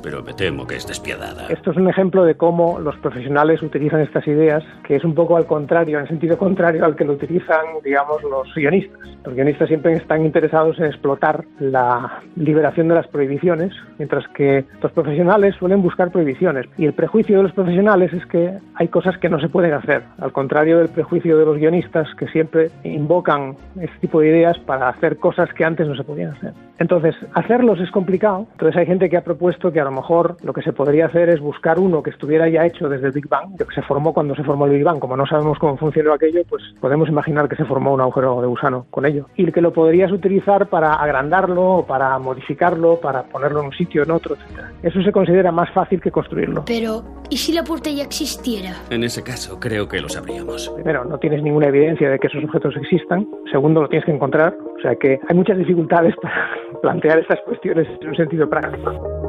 pero 0.01 0.23
me 0.23 0.33
temo 0.33 0.65
que 0.65 0.75
es 0.75 0.87
despiadada. 0.87 1.47
Esto 1.49 1.71
es 1.71 1.77
un 1.77 1.89
ejemplo 1.89 2.23
de 2.23 2.35
cómo 2.35 2.79
los 2.79 2.95
profesionales 2.97 3.61
utilizan 3.61 4.01
estas 4.01 4.27
ideas, 4.27 4.63
que 4.83 4.95
es 4.95 5.03
un 5.03 5.13
poco 5.13 5.37
al 5.37 5.45
contrario, 5.45 5.97
en 5.97 6.03
el 6.03 6.09
sentido 6.09 6.37
contrario 6.37 6.85
al 6.85 6.95
que 6.95 7.05
lo 7.05 7.13
utilizan, 7.13 7.65
digamos, 7.83 8.21
los 8.23 8.53
guionistas. 8.55 8.99
Los 9.23 9.35
guionistas 9.35 9.67
siempre 9.67 9.93
están 9.93 10.25
interesados 10.25 10.79
en 10.79 10.85
explotar 10.85 11.45
la 11.59 12.21
liberación 12.35 12.87
de 12.87 12.95
las 12.95 13.07
prohibiciones, 13.07 13.73
mientras 13.97 14.27
que 14.29 14.65
los 14.81 14.91
profesionales 14.91 15.55
suelen 15.55 15.81
buscar 15.81 16.11
prohibiciones. 16.11 16.65
Y 16.77 16.85
el 16.85 16.93
prejuicio 16.93 17.37
de 17.37 17.43
los 17.43 17.51
profesionales 17.51 18.11
es 18.13 18.25
que 18.25 18.57
hay 18.75 18.87
cosas 18.87 19.17
que 19.19 19.29
no 19.29 19.39
se 19.39 19.49
pueden 19.49 19.73
hacer, 19.73 20.03
al 20.19 20.31
contrario 20.31 20.79
del 20.79 20.89
prejuicio 20.89 21.37
de 21.37 21.45
los 21.45 21.57
guionistas, 21.57 22.07
que 22.15 22.27
siempre 22.27 22.71
invocan 22.83 23.55
este 23.79 23.99
tipo 23.99 24.21
de 24.21 24.29
ideas 24.29 24.57
para 24.59 24.89
hacer 24.89 25.17
cosas 25.17 25.53
que 25.53 25.65
antes 25.65 25.87
no 25.87 25.95
se 25.95 26.03
podían 26.03 26.31
hacer. 26.31 26.53
Entonces, 26.79 27.15
hacerlos 27.33 27.79
es 27.79 27.91
complicado. 27.91 28.47
Entonces, 28.53 28.75
hay 28.75 28.87
gente 28.87 29.07
que 29.07 29.17
ha 29.17 29.23
propuesto 29.23 29.71
que 29.71 29.79
a 29.79 29.83
lo 29.91 30.01
mejor 30.01 30.37
lo 30.43 30.53
que 30.53 30.61
se 30.61 30.71
podría 30.71 31.07
hacer 31.07 31.29
es 31.29 31.39
buscar 31.39 31.77
uno 31.79 32.01
que 32.01 32.11
estuviera 32.11 32.47
ya 32.47 32.65
hecho 32.65 32.87
desde 32.87 33.07
el 33.07 33.11
Big 33.11 33.27
Bang, 33.27 33.57
que 33.57 33.65
se 33.75 33.81
formó 33.81 34.13
cuando 34.13 34.35
se 34.35 34.43
formó 34.43 34.65
el 34.65 34.71
Big 34.71 34.83
Bang. 34.83 34.99
Como 34.99 35.17
no 35.17 35.25
sabemos 35.25 35.59
cómo 35.59 35.77
funcionó 35.77 36.13
aquello, 36.13 36.41
pues 36.47 36.63
podemos 36.79 37.09
imaginar 37.09 37.49
que 37.49 37.57
se 37.57 37.65
formó 37.65 37.93
un 37.93 38.01
agujero 38.01 38.39
de 38.41 38.47
gusano 38.47 38.85
con 38.89 39.05
ello. 39.05 39.27
Y 39.35 39.51
que 39.51 39.61
lo 39.61 39.73
podrías 39.73 40.11
utilizar 40.11 40.67
para 40.67 40.93
agrandarlo, 40.93 41.83
para 41.85 42.17
modificarlo, 42.19 43.01
para 43.01 43.23
ponerlo 43.23 43.59
en 43.59 43.65
un 43.67 43.73
sitio, 43.73 44.03
en 44.03 44.11
otro, 44.11 44.35
etc. 44.35 44.65
Eso 44.81 45.01
se 45.01 45.11
considera 45.11 45.51
más 45.51 45.69
fácil 45.73 45.99
que 45.99 46.09
construirlo. 46.09 46.63
Pero, 46.65 47.03
¿y 47.29 47.35
si 47.35 47.51
la 47.51 47.63
puerta 47.63 47.89
ya 47.89 48.03
existiera? 48.03 48.73
En 48.89 49.03
ese 49.03 49.23
caso, 49.23 49.59
creo 49.59 49.89
que 49.89 49.99
lo 49.99 50.07
sabríamos. 50.07 50.69
Primero, 50.69 51.03
no 51.03 51.17
tienes 51.17 51.43
ninguna 51.43 51.67
evidencia 51.67 52.09
de 52.09 52.17
que 52.17 52.27
esos 52.27 52.43
objetos 52.45 52.75
existan. 52.77 53.27
Segundo, 53.51 53.81
lo 53.81 53.89
tienes 53.89 54.05
que 54.05 54.13
encontrar. 54.13 54.55
O 54.77 54.81
sea 54.81 54.95
que 54.95 55.19
hay 55.27 55.35
muchas 55.35 55.57
dificultades 55.57 56.15
para 56.21 56.49
plantear 56.81 57.19
estas 57.19 57.39
cuestiones 57.41 57.87
en 57.99 58.07
un 58.07 58.15
sentido 58.15 58.49
práctico. 58.49 59.20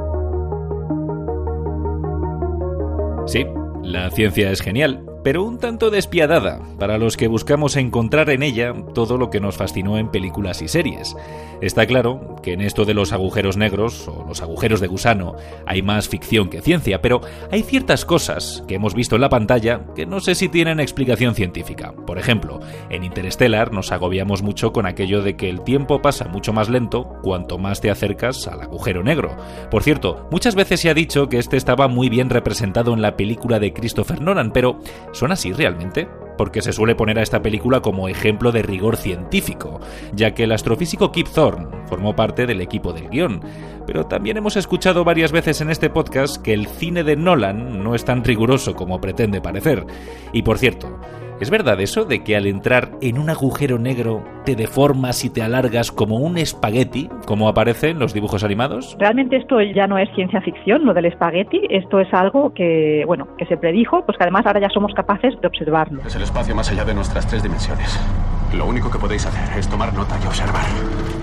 Sí, 3.27 3.47
la 3.83 4.11
ciencia 4.11 4.51
es 4.51 4.61
genial, 4.61 5.05
pero 5.23 5.45
un 5.45 5.59
tanto 5.59 5.91
despiadada 5.91 6.61
para 6.79 6.99
los 6.99 7.17
que 7.17 7.29
buscamos 7.29 7.77
encontrar 7.77 8.31
en 8.31 8.43
ella 8.43 8.75
todo 8.95 9.19
lo 9.19 9.31
que 9.31 9.41
nos 9.41 9.57
fascinó 9.57 9.99
en 9.99 10.11
películas 10.11 10.63
y 10.63 10.69
series. 10.69 11.17
Está 11.61 11.87
claro 11.87 12.37
que 12.43 12.55
en 12.55 12.61
esto 12.61 12.85
de 12.85 12.95
los 12.95 13.13
agujeros 13.13 13.57
negros 13.57 14.09
o 14.09 14.25
los 14.27 14.43
agujeros 14.43 14.81
de 14.81 14.89
gusano 14.89 15.37
hay 15.65 15.81
más 15.81 16.09
ficción 16.09 16.49
que 16.49 16.61
ciencia, 16.61 17.01
pero 17.01 17.21
hay 17.51 17.63
ciertas 17.63 18.05
cosas 18.05 18.65
que 18.67 18.75
hemos 18.75 18.95
visto 18.95 19.15
en 19.15 19.21
la 19.21 19.29
pantalla 19.29 19.83
que 19.95 20.07
no 20.07 20.21
sé 20.21 20.35
si 20.35 20.49
tienen 20.49 20.81
explicación 20.81 21.35
científica. 21.35 21.93
Por 22.07 22.19
ejemplo, 22.19 22.61
en 22.91 23.05
Interstellar 23.05 23.73
nos 23.73 23.93
agobiamos 23.93 24.43
mucho 24.43 24.73
con 24.73 24.87
aquello 24.87 25.23
de 25.23 25.37
que 25.37 25.49
el 25.49 25.63
tiempo 25.63 26.03
pasa 26.03 26.25
mucho 26.27 26.53
más 26.53 26.69
lento 26.69 27.09
cuanto 27.23 27.59
más 27.59 27.81
te 27.81 27.91
acercas 27.91 28.49
al 28.49 28.61
agujero 28.61 29.03
negro. 29.03 29.37
Por 29.71 29.83
cierto, 29.83 30.27
muchas 30.31 30.55
veces 30.55 30.81
se 30.81 30.91
ha 30.91 30.95
dicho 30.95 31.29
que 31.29 31.39
este 31.39 31.57
estaba 31.57 31.87
muy 31.87 32.09
bien 32.09 32.31
representado 32.31 32.93
en 32.93 33.03
la 33.03 33.17
película 33.17 33.61
de 33.61 33.73
Christopher 33.73 34.21
Nolan, 34.21 34.53
pero 34.53 34.79
¿son 35.13 35.33
así 35.33 35.53
realmente? 35.53 36.09
Porque 36.37 36.63
se 36.63 36.73
suele 36.73 36.95
poner 36.95 37.19
a 37.19 37.23
esta 37.23 37.43
película 37.43 37.81
como 37.81 38.09
ejemplo 38.09 38.53
de 38.53 38.63
rigor 38.63 38.97
científico, 38.97 39.81
ya 40.15 40.35
que 40.35 40.45
el 40.45 40.53
astrofísico 40.53 41.13
Kip 41.13 41.29
Thorne 41.29 41.69
formó 41.87 42.17
parte 42.17 42.47
del 42.47 42.61
equipo 42.61 42.93
del 42.93 43.11
guion. 43.11 43.41
Pero 43.87 44.07
también 44.07 44.39
hemos 44.39 44.57
escuchado 44.57 45.05
varias 45.05 45.31
veces 45.31 45.61
en 45.61 45.71
este 45.71 45.91
podcast 45.91 46.43
que 46.43 46.55
el 46.55 46.67
cine 46.67 47.05
de 47.05 47.17
Nolan 47.17 47.85
no 47.85 47.95
es 47.95 48.05
tan 48.05 48.25
riguroso 48.25 48.75
como 48.75 49.01
pretende 49.01 49.41
parecer. 49.41 49.87
Y 50.33 50.43
por 50.43 50.59
cierto, 50.59 50.99
¿Es 51.43 51.51
verdad 51.51 51.81
eso 51.81 52.05
de 52.05 52.23
que 52.23 52.37
al 52.37 52.47
entrar 52.47 52.93
en 53.01 53.19
un 53.19 53.29
agujero 53.29 53.77
negro 53.77 54.23
te 54.45 54.55
deformas 54.55 55.25
y 55.25 55.31
te 55.31 55.43
alargas 55.43 55.91
como 55.91 56.19
un 56.19 56.39
espagueti, 56.39 57.09
como 57.27 57.49
aparece 57.49 57.89
en 57.89 57.99
los 57.99 58.15
dibujos 58.15 58.45
animados? 58.45 58.97
Realmente 59.01 59.39
esto 59.39 59.61
ya 59.61 59.89
no 59.89 59.99
es 59.99 60.09
ciencia 60.15 60.41
ficción, 60.41 60.85
lo 60.85 60.95
del 60.95 61.07
espagueti, 61.07 61.63
esto 61.69 61.99
es 61.99 62.07
algo 62.15 62.55
que, 62.55 63.03
bueno, 63.09 63.27
que 63.37 63.47
se 63.47 63.57
predijo, 63.57 64.07
pues 64.07 64.17
que 64.17 64.23
además 64.23 64.47
ahora 64.47 64.61
ya 64.61 64.69
somos 64.69 64.95
capaces 64.95 65.35
de 65.41 65.49
observarlo. 65.49 66.03
Es 66.07 66.15
el 66.15 66.23
espacio 66.23 66.55
más 66.55 66.71
allá 66.71 66.85
de 66.85 66.95
nuestras 66.95 67.27
tres 67.27 67.43
dimensiones. 67.43 67.99
Lo 68.57 68.65
único 68.67 68.89
que 68.89 69.01
podéis 69.01 69.27
hacer 69.27 69.59
es 69.59 69.69
tomar 69.69 69.93
nota 69.95 70.17
y 70.23 70.27
observar. 70.29 71.22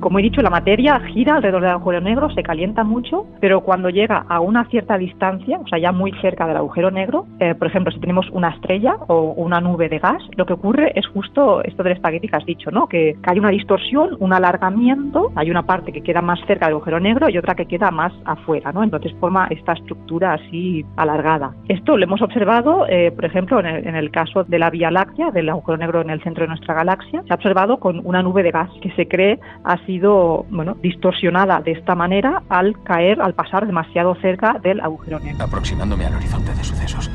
Como 0.00 0.18
he 0.18 0.22
dicho, 0.22 0.42
la 0.42 0.50
materia 0.50 1.00
gira 1.00 1.36
alrededor 1.36 1.62
del 1.62 1.70
agujero 1.72 2.00
negro, 2.00 2.30
se 2.30 2.42
calienta 2.42 2.84
mucho, 2.84 3.26
pero 3.40 3.62
cuando 3.62 3.90
llega 3.90 4.24
a 4.28 4.40
una 4.40 4.64
cierta 4.66 4.96
distancia, 4.96 5.58
o 5.58 5.66
sea, 5.66 5.78
ya 5.78 5.92
muy 5.92 6.12
cerca 6.20 6.46
del 6.46 6.56
agujero 6.56 6.90
negro, 6.90 7.26
eh, 7.40 7.54
por 7.54 7.66
ejemplo, 7.66 7.92
si 7.92 7.98
tenemos 7.98 8.28
una 8.30 8.50
estrella 8.50 8.96
o 9.08 9.32
una 9.32 9.60
nube 9.60 9.88
de 9.88 9.98
gas, 9.98 10.22
lo 10.36 10.46
que 10.46 10.52
ocurre 10.52 10.92
es 10.94 11.06
justo 11.08 11.62
esto 11.64 11.82
del 11.82 11.94
espagueti 11.94 12.28
que 12.28 12.36
has 12.36 12.44
dicho, 12.44 12.70
¿no? 12.70 12.86
Que, 12.86 13.16
hay 13.26 13.38
una 13.38 13.50
distorsión, 13.50 14.16
un 14.20 14.32
alargamiento, 14.32 15.32
hay 15.34 15.50
una 15.50 15.64
parte 15.64 15.92
que 15.92 16.02
queda 16.02 16.22
más 16.22 16.40
cerca 16.46 16.66
del 16.66 16.76
agujero 16.76 17.00
negro 17.00 17.28
y 17.28 17.36
otra 17.36 17.54
que 17.54 17.66
queda 17.66 17.90
más 17.90 18.12
afuera, 18.24 18.72
¿no? 18.72 18.82
Entonces 18.82 19.12
forma 19.20 19.48
esta 19.50 19.72
estructura 19.72 20.34
así 20.34 20.84
alargada. 20.96 21.52
Esto 21.68 21.96
lo 21.96 22.04
hemos 22.04 22.22
observado, 22.22 22.86
eh, 22.88 23.10
por 23.10 23.24
ejemplo, 23.24 23.60
en 23.60 23.66
el, 23.66 23.86
en 23.86 23.96
el 23.96 24.10
caso 24.10 24.44
de 24.44 24.58
la 24.58 24.70
Vía 24.70 24.90
Láctea, 24.90 25.30
del 25.30 25.48
agujero 25.50 25.76
negro 25.76 26.00
en 26.00 26.10
el 26.10 26.22
centro 26.22 26.44
de 26.44 26.48
nuestra 26.48 26.74
galaxia, 26.74 27.22
se 27.26 27.32
ha 27.32 27.36
observado 27.36 27.78
con 27.78 28.00
una 28.04 28.22
nube 28.22 28.42
de 28.42 28.50
gas 28.50 28.70
que 28.80 28.90
se 28.92 29.08
cree 29.08 29.38
ha 29.64 29.78
sido 29.88 30.44
bueno, 30.50 30.76
distorsionada 30.82 31.62
de 31.62 31.72
esta 31.72 31.94
manera 31.94 32.42
al 32.50 32.76
caer, 32.82 33.22
al 33.22 33.32
pasar 33.32 33.66
demasiado 33.66 34.14
cerca 34.16 34.58
del 34.62 34.80
agujero 34.80 35.18
negro. 35.18 35.42
Aproximándome 35.42 36.04
al 36.04 36.14
horizonte 36.14 36.52
de 36.54 36.62
sucesos. 36.62 37.10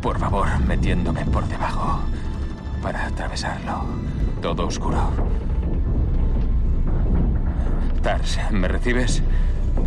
Por 0.00 0.18
favor, 0.18 0.46
metiéndome 0.66 1.26
por 1.26 1.46
debajo 1.46 2.00
para 2.82 3.04
atravesarlo. 3.04 3.84
Todo 4.40 4.66
oscuro. 4.66 5.10
Tars, 8.02 8.40
¿me 8.50 8.66
recibes? 8.66 9.22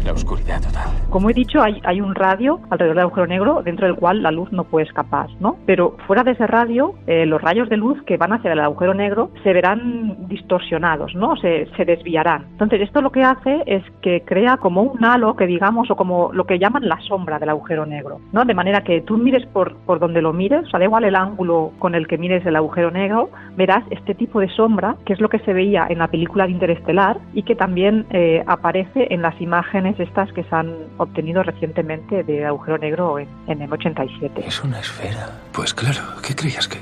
La 0.06 0.12
oscuridad 0.12 0.62
total. 0.62 0.90
Como 1.10 1.30
he 1.30 1.34
dicho, 1.34 1.62
hay, 1.62 1.82
hay 1.86 2.02
un 2.02 2.16
radio 2.16 2.60
alrededor 2.70 2.96
del 2.96 3.04
agujero 3.06 3.28
negro 3.28 3.62
dentro 3.64 3.88
del 3.88 3.96
cual 3.96 4.22
la 4.24 4.32
luz 4.32 4.52
no 4.52 4.64
puede 4.66 4.86
escapar, 4.86 5.30
¿no? 5.40 5.58
Pero 5.66 5.96
fuera 6.08 6.24
de 6.24 6.32
ese 6.32 6.48
radio, 6.48 6.96
eh, 7.08 7.26
los 7.26 7.42
rayos 7.42 7.70
de 7.70 7.78
luz 7.78 8.02
que 8.04 8.18
van 8.18 8.34
hacia 8.34 8.52
el 8.52 8.60
agujero 8.60 8.94
negro 8.94 9.32
se 9.44 9.54
verán 9.54 10.28
distorsionados, 10.28 11.16
¿no? 11.16 11.36
Se, 11.38 11.68
se 11.78 11.86
desviarán. 11.86 12.46
Entonces, 12.52 12.82
esto 12.82 13.02
lo 13.02 13.12
que 13.12 13.24
hace 13.24 13.64
es 13.66 13.84
que 14.02 14.24
crea 14.26 14.58
como 14.58 14.82
un 14.82 15.04
halo, 15.06 15.36
que 15.36 15.46
digamos, 15.46 15.90
o 15.92 15.96
como 15.96 16.32
lo 16.34 16.46
que 16.46 16.60
llaman 16.60 16.88
la 16.88 17.00
sombra 17.02 17.40
del 17.40 17.50
agujero 17.50 17.86
negro, 17.86 18.20
¿no? 18.32 18.46
De 18.46 18.54
manera 18.54 18.82
que 18.82 19.02
tú 19.02 19.18
mires 19.18 19.46
por, 19.48 19.76
por 19.86 20.00
donde 20.00 20.22
lo 20.22 20.34
mires, 20.34 20.66
o 20.66 20.70
sea, 20.70 20.80
da 20.80 20.86
igual 20.86 21.04
el 21.04 21.16
ángulo 21.16 21.72
con 21.80 21.96
el 21.96 22.08
que 22.08 22.18
mires 22.18 22.46
el 22.46 22.56
agujero 22.56 22.92
negro, 22.92 23.30
verás 23.56 23.84
este 23.92 24.16
tipo 24.16 24.40
de 24.40 24.50
sombra, 24.50 24.96
que 25.06 25.14
es 25.14 25.22
lo 25.22 25.30
que 25.30 25.40
se 25.40 25.54
veía 25.54 25.86
en 25.90 26.00
la 26.00 26.08
película 26.08 26.46
de 26.46 26.52
Interestelar 26.52 27.20
y 27.34 27.44
que 27.44 27.56
también 27.56 28.06
eh, 28.10 28.44
aparece 28.48 29.08
en 29.10 29.22
las 29.22 29.40
imágenes 29.42 29.83
estas 29.86 30.32
que 30.34 30.44
se 30.44 30.56
han 30.56 30.74
obtenido 30.98 31.44
recientemente 31.44 32.24
de 32.24 32.46
agujero 32.46 32.78
negro 32.78 33.20
en, 33.20 33.28
en 33.48 33.62
el 33.62 33.72
87. 33.72 34.44
Es 34.46 34.64
una 34.64 34.80
esfera. 34.80 35.30
Pues 35.52 35.74
claro, 35.74 36.02
¿qué 36.26 36.36
creías 36.36 36.68
que? 36.68 36.80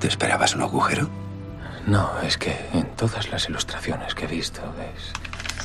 ¿Te 0.00 0.08
esperabas 0.08 0.54
un 0.54 0.62
agujero? 0.62 1.08
No, 1.86 2.08
es 2.22 2.36
que 2.36 2.52
en 2.72 2.86
todas 2.96 3.30
las 3.30 3.48
ilustraciones 3.48 4.14
que 4.14 4.24
he 4.24 4.28
visto 4.28 4.60
es... 4.94 5.12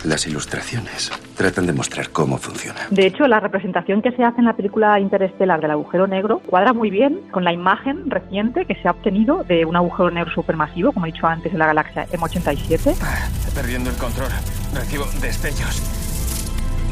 Las 0.04 0.26
ilustraciones 0.26 1.12
tratan 1.38 1.68
de 1.68 1.74
mostrar 1.74 2.10
cómo 2.10 2.38
funciona. 2.38 2.80
De 2.90 3.06
hecho, 3.06 3.28
la 3.28 3.40
representación 3.40 4.02
que 4.02 4.12
se 4.12 4.24
hace 4.24 4.40
en 4.40 4.46
la 4.46 4.56
película 4.56 5.00
interestelar 5.00 5.62
del 5.62 5.70
agujero 5.70 6.08
negro 6.08 6.40
cuadra 6.40 6.74
muy 6.74 6.90
bien 6.90 7.22
con 7.30 7.44
la 7.44 7.54
imagen 7.54 8.10
reciente 8.10 8.66
que 8.66 8.74
se 8.76 8.88
ha 8.88 8.92
obtenido 8.92 9.44
de 9.44 9.64
un 9.64 9.76
agujero 9.76 10.10
negro 10.10 10.32
supermasivo, 10.32 10.92
como 10.92 11.06
he 11.06 11.12
dicho 11.12 11.28
antes, 11.28 11.54
en 11.54 11.60
la 11.60 11.68
galaxia 11.68 12.08
M87. 12.08 12.96
Ah, 13.00 13.28
perdiendo 13.54 13.92
el 13.92 13.96
control. 13.98 14.30
Recibo 14.74 15.06
destellos. 15.22 16.01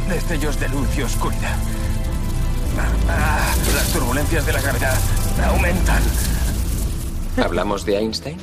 Destellos 0.09 0.59
de 0.59 0.67
luz 0.69 0.87
y 0.97 1.03
oscuridad. 1.03 1.55
Ah, 3.07 3.53
las 3.75 3.93
turbulencias 3.93 4.45
de 4.45 4.53
la 4.53 4.61
gravedad 4.61 4.97
aumentan. 5.45 6.01
¿Hablamos 7.37 7.85
de 7.85 7.97
Einstein? 7.97 8.37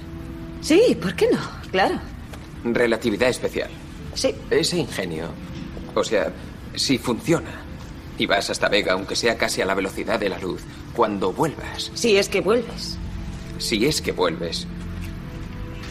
Sí, 0.60 0.96
¿por 1.00 1.14
qué 1.16 1.28
no? 1.30 1.40
Claro. 1.72 1.98
Relatividad 2.64 3.28
especial. 3.28 3.68
Sí. 4.14 4.34
Ese 4.50 4.78
ingenio. 4.78 5.28
O 5.94 6.04
sea, 6.04 6.32
si 6.74 6.98
funciona 6.98 7.62
y 8.16 8.26
vas 8.26 8.48
hasta 8.48 8.68
Vega, 8.68 8.92
aunque 8.92 9.16
sea 9.16 9.36
casi 9.36 9.60
a 9.60 9.66
la 9.66 9.74
velocidad 9.74 10.20
de 10.20 10.28
la 10.28 10.38
luz, 10.38 10.62
cuando 10.94 11.32
vuelvas. 11.32 11.90
Si 11.94 12.16
es 12.16 12.28
que 12.28 12.40
vuelves. 12.40 12.96
Si 13.58 13.86
es 13.86 14.00
que 14.00 14.12
vuelves. 14.12 14.66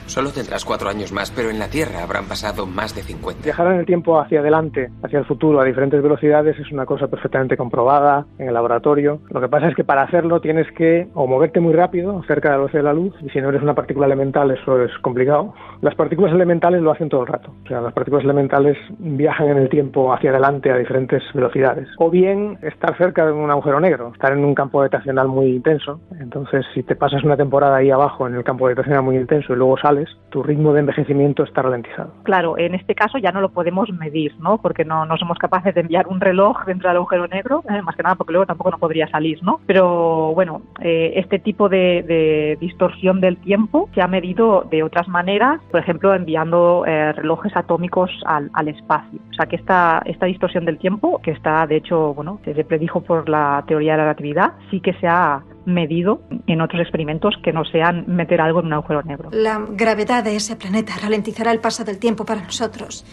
Solo 0.07 0.29
tendrás 0.29 0.63
cuatro 0.63 0.87
años 0.89 1.11
más, 1.11 1.31
pero 1.31 1.49
en 1.49 1.57
la 1.57 1.67
Tierra 1.67 2.03
habrán 2.03 2.25
pasado 2.25 2.67
más 2.67 2.95
de 2.95 3.01
50. 3.01 3.43
Viajar 3.43 3.67
en 3.67 3.79
el 3.79 3.85
tiempo 3.85 4.19
hacia 4.19 4.39
adelante, 4.39 4.91
hacia 5.03 5.19
el 5.19 5.25
futuro, 5.25 5.59
a 5.59 5.65
diferentes 5.65 6.01
velocidades 6.01 6.57
es 6.59 6.71
una 6.71 6.85
cosa 6.85 7.07
perfectamente 7.07 7.57
comprobada 7.57 8.25
en 8.37 8.47
el 8.47 8.53
laboratorio. 8.53 9.19
Lo 9.29 9.41
que 9.41 9.49
pasa 9.49 9.67
es 9.67 9.75
que 9.75 9.83
para 9.83 10.03
hacerlo 10.03 10.41
tienes 10.41 10.71
que 10.73 11.07
o 11.15 11.25
moverte 11.25 11.59
muy 11.59 11.73
rápido, 11.73 12.21
cerca 12.27 12.49
de 12.49 12.53
la 12.53 12.57
velocidad 12.57 12.81
de 12.81 12.85
la 12.85 12.93
luz, 12.93 13.13
y 13.23 13.29
si 13.29 13.41
no 13.41 13.49
eres 13.49 13.63
una 13.63 13.73
partícula 13.73 14.05
elemental 14.05 14.51
eso 14.51 14.81
es 14.81 14.91
complicado. 14.99 15.53
Las 15.81 15.95
partículas 15.95 16.33
elementales 16.33 16.81
lo 16.81 16.91
hacen 16.91 17.09
todo 17.09 17.21
el 17.21 17.27
rato. 17.27 17.51
O 17.65 17.67
sea, 17.67 17.81
las 17.81 17.93
partículas 17.93 18.23
elementales 18.23 18.77
viajan 18.99 19.49
en 19.49 19.57
el 19.57 19.69
tiempo 19.69 20.13
hacia 20.13 20.29
adelante 20.29 20.71
a 20.71 20.77
diferentes 20.77 21.23
velocidades. 21.33 21.87
O 21.97 22.09
bien 22.09 22.57
estar 22.61 22.95
cerca 22.97 23.25
de 23.25 23.31
un 23.31 23.49
agujero 23.49 23.79
negro, 23.79 24.11
estar 24.13 24.31
en 24.33 24.45
un 24.45 24.53
campo 24.53 24.79
gravitacional 24.79 25.27
muy 25.27 25.47
intenso. 25.47 25.99
Entonces, 26.19 26.65
si 26.73 26.83
te 26.83 26.95
pasas 26.95 27.23
una 27.23 27.37
temporada 27.37 27.77
ahí 27.77 27.89
abajo 27.89 28.27
en 28.27 28.35
el 28.35 28.43
campo 28.43 28.65
gravitacional 28.65 29.03
muy 29.03 29.17
intenso 29.17 29.53
y 29.53 29.55
luego 29.55 29.77
sales, 29.77 29.94
tu 30.29 30.43
ritmo 30.43 30.73
de 30.73 30.81
envejecimiento 30.81 31.43
está 31.43 31.61
ralentizado. 31.61 32.11
Claro, 32.23 32.57
en 32.57 32.75
este 32.75 32.95
caso 32.95 33.17
ya 33.17 33.31
no 33.31 33.41
lo 33.41 33.49
podemos 33.49 33.89
medir, 33.91 34.35
¿no? 34.39 34.57
Porque 34.57 34.83
no, 34.83 35.05
no 35.05 35.17
somos 35.17 35.37
capaces 35.37 35.73
de 35.73 35.81
enviar 35.81 36.07
un 36.07 36.19
reloj 36.19 36.65
dentro 36.65 36.89
del 36.89 36.97
agujero 36.97 37.27
negro, 37.27 37.63
eh, 37.69 37.81
más 37.81 37.95
que 37.95 38.03
nada 38.03 38.15
porque 38.15 38.33
luego 38.33 38.45
tampoco 38.45 38.71
no 38.71 38.77
podría 38.77 39.07
salir, 39.07 39.41
¿no? 39.43 39.59
Pero 39.65 40.33
bueno, 40.33 40.61
eh, 40.81 41.13
este 41.15 41.39
tipo 41.39 41.69
de, 41.69 42.03
de, 42.03 42.57
distorsión 42.59 43.21
del 43.21 43.37
tiempo 43.37 43.89
se 43.93 44.01
ha 44.01 44.07
medido 44.07 44.65
de 44.69 44.83
otras 44.83 45.07
maneras, 45.07 45.61
por 45.71 45.79
ejemplo, 45.79 46.13
enviando 46.13 46.83
eh, 46.85 47.13
relojes 47.13 47.55
atómicos 47.55 48.11
al, 48.25 48.49
al, 48.53 48.67
espacio. 48.67 49.19
O 49.31 49.33
sea 49.33 49.45
que 49.45 49.55
esta, 49.55 50.01
esta 50.05 50.25
distorsión 50.25 50.65
del 50.65 50.77
tiempo, 50.77 51.21
que 51.21 51.31
está 51.31 51.65
de 51.67 51.77
hecho, 51.77 52.13
bueno, 52.13 52.39
se 52.43 52.63
predijo 52.63 53.01
por 53.01 53.29
la 53.29 53.63
teoría 53.67 53.93
de 53.93 53.97
la 53.97 54.03
relatividad, 54.03 54.53
sí 54.69 54.79
que 54.79 54.93
se 54.93 55.07
ha 55.07 55.41
medido 55.65 56.21
en 56.47 56.61
otros 56.61 56.81
experimentos 56.81 57.35
que 57.43 57.51
no 57.51 57.65
sean 57.65 58.05
meter 58.07 58.41
algo 58.41 58.59
en 58.59 58.67
un 58.67 58.73
agujero 58.73 59.01
negro. 59.03 59.29
La 59.31 59.59
gravedad 59.69 60.23
de 60.23 60.35
ese 60.35 60.55
planeta 60.55 60.93
ralentizará 61.01 61.51
el 61.51 61.59
paso 61.59 61.83
del 61.83 61.99
tiempo 61.99 62.25
para 62.25 62.41
nosotros 62.41 63.05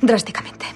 drásticamente. 0.00 0.66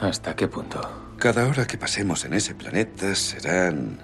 ¿Hasta 0.00 0.34
qué 0.36 0.48
punto? 0.48 0.80
Cada 1.18 1.48
hora 1.48 1.66
que 1.66 1.78
pasemos 1.78 2.24
en 2.24 2.34
ese 2.34 2.54
planeta 2.54 3.14
serán 3.14 3.98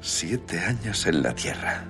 siete 0.00 0.60
años 0.60 1.06
en 1.06 1.22
la 1.22 1.34
Tierra. 1.34 1.84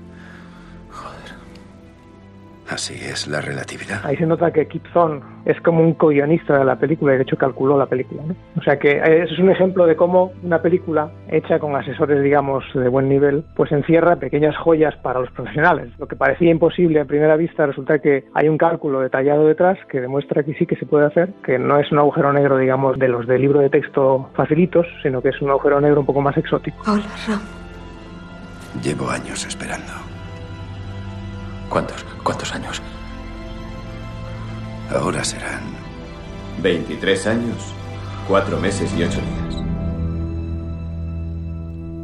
Así 2.68 2.94
es 2.94 3.26
la 3.26 3.40
relatividad. 3.40 4.00
Ahí 4.04 4.16
se 4.16 4.26
nota 4.26 4.50
que 4.50 4.66
Kip 4.66 4.84
Thorne 4.92 5.20
es 5.44 5.60
como 5.60 5.80
un 5.80 5.94
co-guionista 5.94 6.58
de 6.58 6.64
la 6.64 6.76
película 6.76 7.14
y 7.14 7.16
de 7.18 7.22
hecho 7.22 7.36
calculó 7.36 7.76
la 7.76 7.86
película. 7.86 8.22
¿no? 8.26 8.34
O 8.56 8.62
sea 8.62 8.78
que 8.78 8.96
eso 8.96 9.34
es 9.34 9.38
un 9.38 9.50
ejemplo 9.50 9.86
de 9.86 9.96
cómo 9.96 10.32
una 10.42 10.62
película 10.62 11.10
hecha 11.28 11.58
con 11.58 11.76
asesores, 11.76 12.22
digamos, 12.22 12.64
de 12.74 12.88
buen 12.88 13.08
nivel, 13.08 13.44
pues 13.54 13.70
encierra 13.72 14.16
pequeñas 14.16 14.56
joyas 14.56 14.96
para 14.96 15.20
los 15.20 15.30
profesionales. 15.30 15.90
Lo 15.98 16.08
que 16.08 16.16
parecía 16.16 16.50
imposible 16.50 17.00
a 17.00 17.04
primera 17.04 17.36
vista 17.36 17.66
resulta 17.66 17.98
que 17.98 18.24
hay 18.34 18.48
un 18.48 18.56
cálculo 18.56 19.00
detallado 19.00 19.46
detrás 19.46 19.78
que 19.90 20.00
demuestra 20.00 20.42
que 20.42 20.54
sí 20.54 20.66
que 20.66 20.76
se 20.76 20.86
puede 20.86 21.06
hacer, 21.06 21.30
que 21.44 21.58
no 21.58 21.78
es 21.78 21.90
un 21.92 21.98
agujero 21.98 22.32
negro, 22.32 22.56
digamos, 22.56 22.98
de 22.98 23.08
los 23.08 23.26
de 23.26 23.38
libro 23.38 23.60
de 23.60 23.70
texto 23.70 24.30
facilitos, 24.34 24.86
sino 25.02 25.20
que 25.20 25.28
es 25.28 25.42
un 25.42 25.50
agujero 25.50 25.80
negro 25.80 26.00
un 26.00 26.06
poco 26.06 26.22
más 26.22 26.36
exótico. 26.36 26.76
Hola, 26.86 27.04
Ram. 27.28 27.40
Llevo 28.82 29.08
años 29.10 29.46
esperando. 29.46 30.03
¿Cuántos? 31.74 32.04
¿Cuántos 32.22 32.52
años? 32.52 32.80
Ahora 34.90 35.24
serán 35.24 35.64
23 36.62 37.26
años, 37.26 37.56
4 38.28 38.60
meses 38.60 38.92
y 38.96 39.02
8 39.02 39.18
días. 39.20 39.56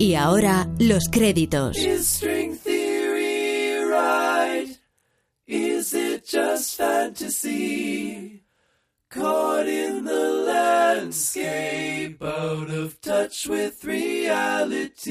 Y 0.01 0.17
ahora 0.17 0.67
los 0.81 1.09
créditos. 1.09 1.77
Is 5.47 5.95
it 5.95 6.25
just 6.27 6.77
fantasy? 6.77 8.43
Caught 9.09 9.69
in 9.69 10.05
the 10.05 10.45
landscape, 10.47 12.21
out 12.21 12.71
of 12.71 13.01
touch 13.01 13.47
with 13.47 13.85
reality. 13.85 15.05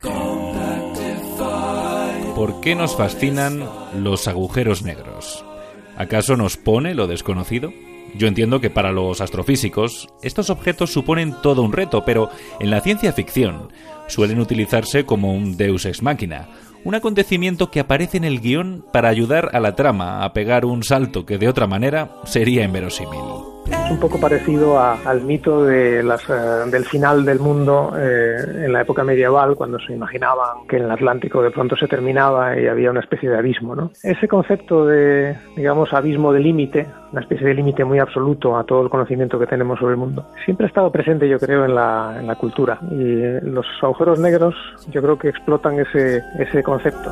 Compactify. 0.00 1.11
¿Por 2.34 2.60
qué 2.60 2.74
nos 2.74 2.96
fascinan 2.96 3.68
los 3.96 4.26
agujeros 4.26 4.82
negros? 4.82 5.44
¿Acaso 5.96 6.36
nos 6.36 6.56
pone 6.56 6.94
lo 6.94 7.06
desconocido? 7.06 7.72
Yo 8.14 8.26
entiendo 8.26 8.60
que 8.60 8.70
para 8.70 8.92
los 8.92 9.20
astrofísicos 9.20 10.08
estos 10.22 10.50
objetos 10.50 10.92
suponen 10.92 11.34
todo 11.42 11.62
un 11.62 11.72
reto, 11.72 12.04
pero 12.04 12.30
en 12.60 12.70
la 12.70 12.80
ciencia 12.80 13.12
ficción 13.12 13.72
suelen 14.08 14.40
utilizarse 14.40 15.06
como 15.06 15.32
un 15.32 15.56
deus 15.56 15.86
ex 15.86 16.02
machina, 16.02 16.48
un 16.84 16.94
acontecimiento 16.94 17.70
que 17.70 17.80
aparece 17.80 18.16
en 18.16 18.24
el 18.24 18.40
guion 18.40 18.84
para 18.92 19.08
ayudar 19.08 19.50
a 19.52 19.60
la 19.60 19.76
trama 19.76 20.24
a 20.24 20.32
pegar 20.32 20.64
un 20.64 20.82
salto 20.82 21.24
que 21.24 21.38
de 21.38 21.48
otra 21.48 21.66
manera 21.66 22.16
sería 22.24 22.64
inverosímil. 22.64 23.51
Es 23.66 23.90
un 23.90 24.00
poco 24.00 24.18
parecido 24.18 24.78
a, 24.78 24.94
al 25.04 25.22
mito 25.22 25.64
de 25.64 26.02
las, 26.02 26.28
eh, 26.28 26.32
del 26.70 26.84
final 26.84 27.24
del 27.24 27.38
mundo 27.38 27.92
eh, 27.96 28.64
en 28.64 28.72
la 28.72 28.82
época 28.82 29.04
medieval, 29.04 29.54
cuando 29.54 29.78
se 29.78 29.92
imaginaban 29.92 30.66
que 30.68 30.76
el 30.76 30.90
Atlántico 30.90 31.42
de 31.42 31.50
pronto 31.50 31.76
se 31.76 31.86
terminaba 31.86 32.58
y 32.58 32.66
había 32.66 32.90
una 32.90 33.00
especie 33.00 33.30
de 33.30 33.38
abismo. 33.38 33.74
¿no? 33.74 33.90
Ese 34.02 34.26
concepto 34.28 34.86
de, 34.86 35.36
digamos, 35.56 35.92
abismo 35.92 36.32
de 36.32 36.40
límite, 36.40 36.86
una 37.12 37.20
especie 37.20 37.46
de 37.46 37.54
límite 37.54 37.84
muy 37.84 37.98
absoluto 37.98 38.56
a 38.56 38.64
todo 38.64 38.82
el 38.82 38.90
conocimiento 38.90 39.38
que 39.38 39.46
tenemos 39.46 39.78
sobre 39.78 39.92
el 39.92 39.98
mundo, 39.98 40.26
siempre 40.44 40.66
ha 40.66 40.68
estado 40.68 40.90
presente, 40.90 41.28
yo 41.28 41.38
creo, 41.38 41.64
en 41.64 41.74
la, 41.74 42.16
en 42.18 42.26
la 42.26 42.34
cultura. 42.34 42.78
Y 42.90 43.40
los 43.46 43.66
agujeros 43.82 44.18
negros, 44.18 44.54
yo 44.90 45.02
creo 45.02 45.18
que 45.18 45.28
explotan 45.28 45.78
ese, 45.78 46.20
ese 46.38 46.62
concepto. 46.62 47.10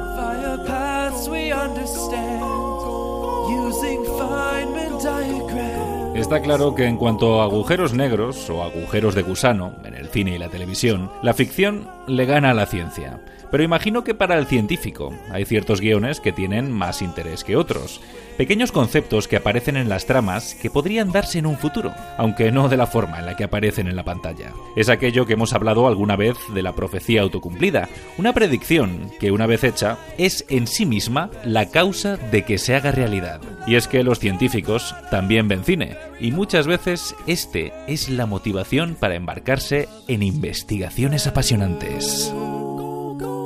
Está 6.21 6.43
claro 6.43 6.75
que 6.75 6.85
en 6.85 6.99
cuanto 6.99 7.41
a 7.41 7.45
agujeros 7.45 7.95
negros 7.95 8.51
o 8.51 8.63
agujeros 8.63 9.15
de 9.15 9.23
gusano, 9.23 9.73
en 9.85 9.95
el 9.95 10.09
cine 10.09 10.35
y 10.35 10.39
la 10.39 10.51
televisión, 10.51 11.11
la 11.23 11.33
ficción 11.33 11.89
le 12.07 12.27
gana 12.27 12.51
a 12.51 12.55
la 12.55 12.67
ciencia. 12.67 13.19
Pero 13.51 13.63
imagino 13.63 14.05
que 14.05 14.15
para 14.15 14.39
el 14.39 14.47
científico 14.47 15.13
hay 15.31 15.45
ciertos 15.45 15.81
guiones 15.81 16.21
que 16.21 16.33
tienen 16.33 16.71
más 16.71 17.03
interés 17.03 17.45
que 17.45 17.57
otros. 17.57 18.01
Pequeños 18.37 18.73
conceptos 18.73 19.29
que 19.29 19.37
aparecen 19.37 19.77
en 19.77 19.89
las 19.89 20.07
tramas 20.07 20.55
que 20.55 20.71
podrían 20.71 21.13
darse 21.13 21.39
en 21.39 21.47
un 21.47 21.59
futuro, 21.59 21.93
aunque 22.17 22.51
no 22.53 22.69
de 22.69 22.77
la 22.77 22.87
forma 22.87 23.19
en 23.19 23.27
la 23.27 23.37
que 23.37 23.45
aparecen 23.45 23.87
en 23.87 23.97
la 23.97 24.05
pantalla. 24.05 24.53
Es 24.77 24.89
aquello 24.89 25.27
que 25.27 25.35
hemos 25.35 25.53
hablado 25.53 25.87
alguna 25.87 26.17
vez 26.17 26.37
de 26.55 26.63
la 26.63 26.75
profecía 26.75 27.21
autocumplida, 27.21 27.89
una 28.17 28.33
predicción 28.33 29.11
que 29.21 29.31
una 29.31 29.47
vez 29.47 29.65
hecha 29.65 29.99
es 30.17 30.47
en 30.49 30.67
sí 30.67 30.87
misma 30.87 31.31
la 31.45 31.67
causa 31.67 32.17
de 32.17 32.45
que 32.45 32.57
se 32.57 32.75
haga 32.75 32.93
realidad. 32.93 33.41
Y 33.67 33.75
es 33.75 33.89
que 33.89 34.05
los 34.05 34.21
científicos 34.21 34.95
también 35.11 35.49
ven 35.49 35.65
cine, 35.65 35.97
y 36.19 36.33
muchas 36.33 36.67
veces 36.67 37.15
este 37.27 37.73
es 37.89 38.09
la 38.09 38.25
motivación 38.27 38.97
para 38.99 39.17
embarcarse 39.17 39.89
en 40.09 40.23
investigaciones 40.23 41.27
apasionantes. 41.27 42.33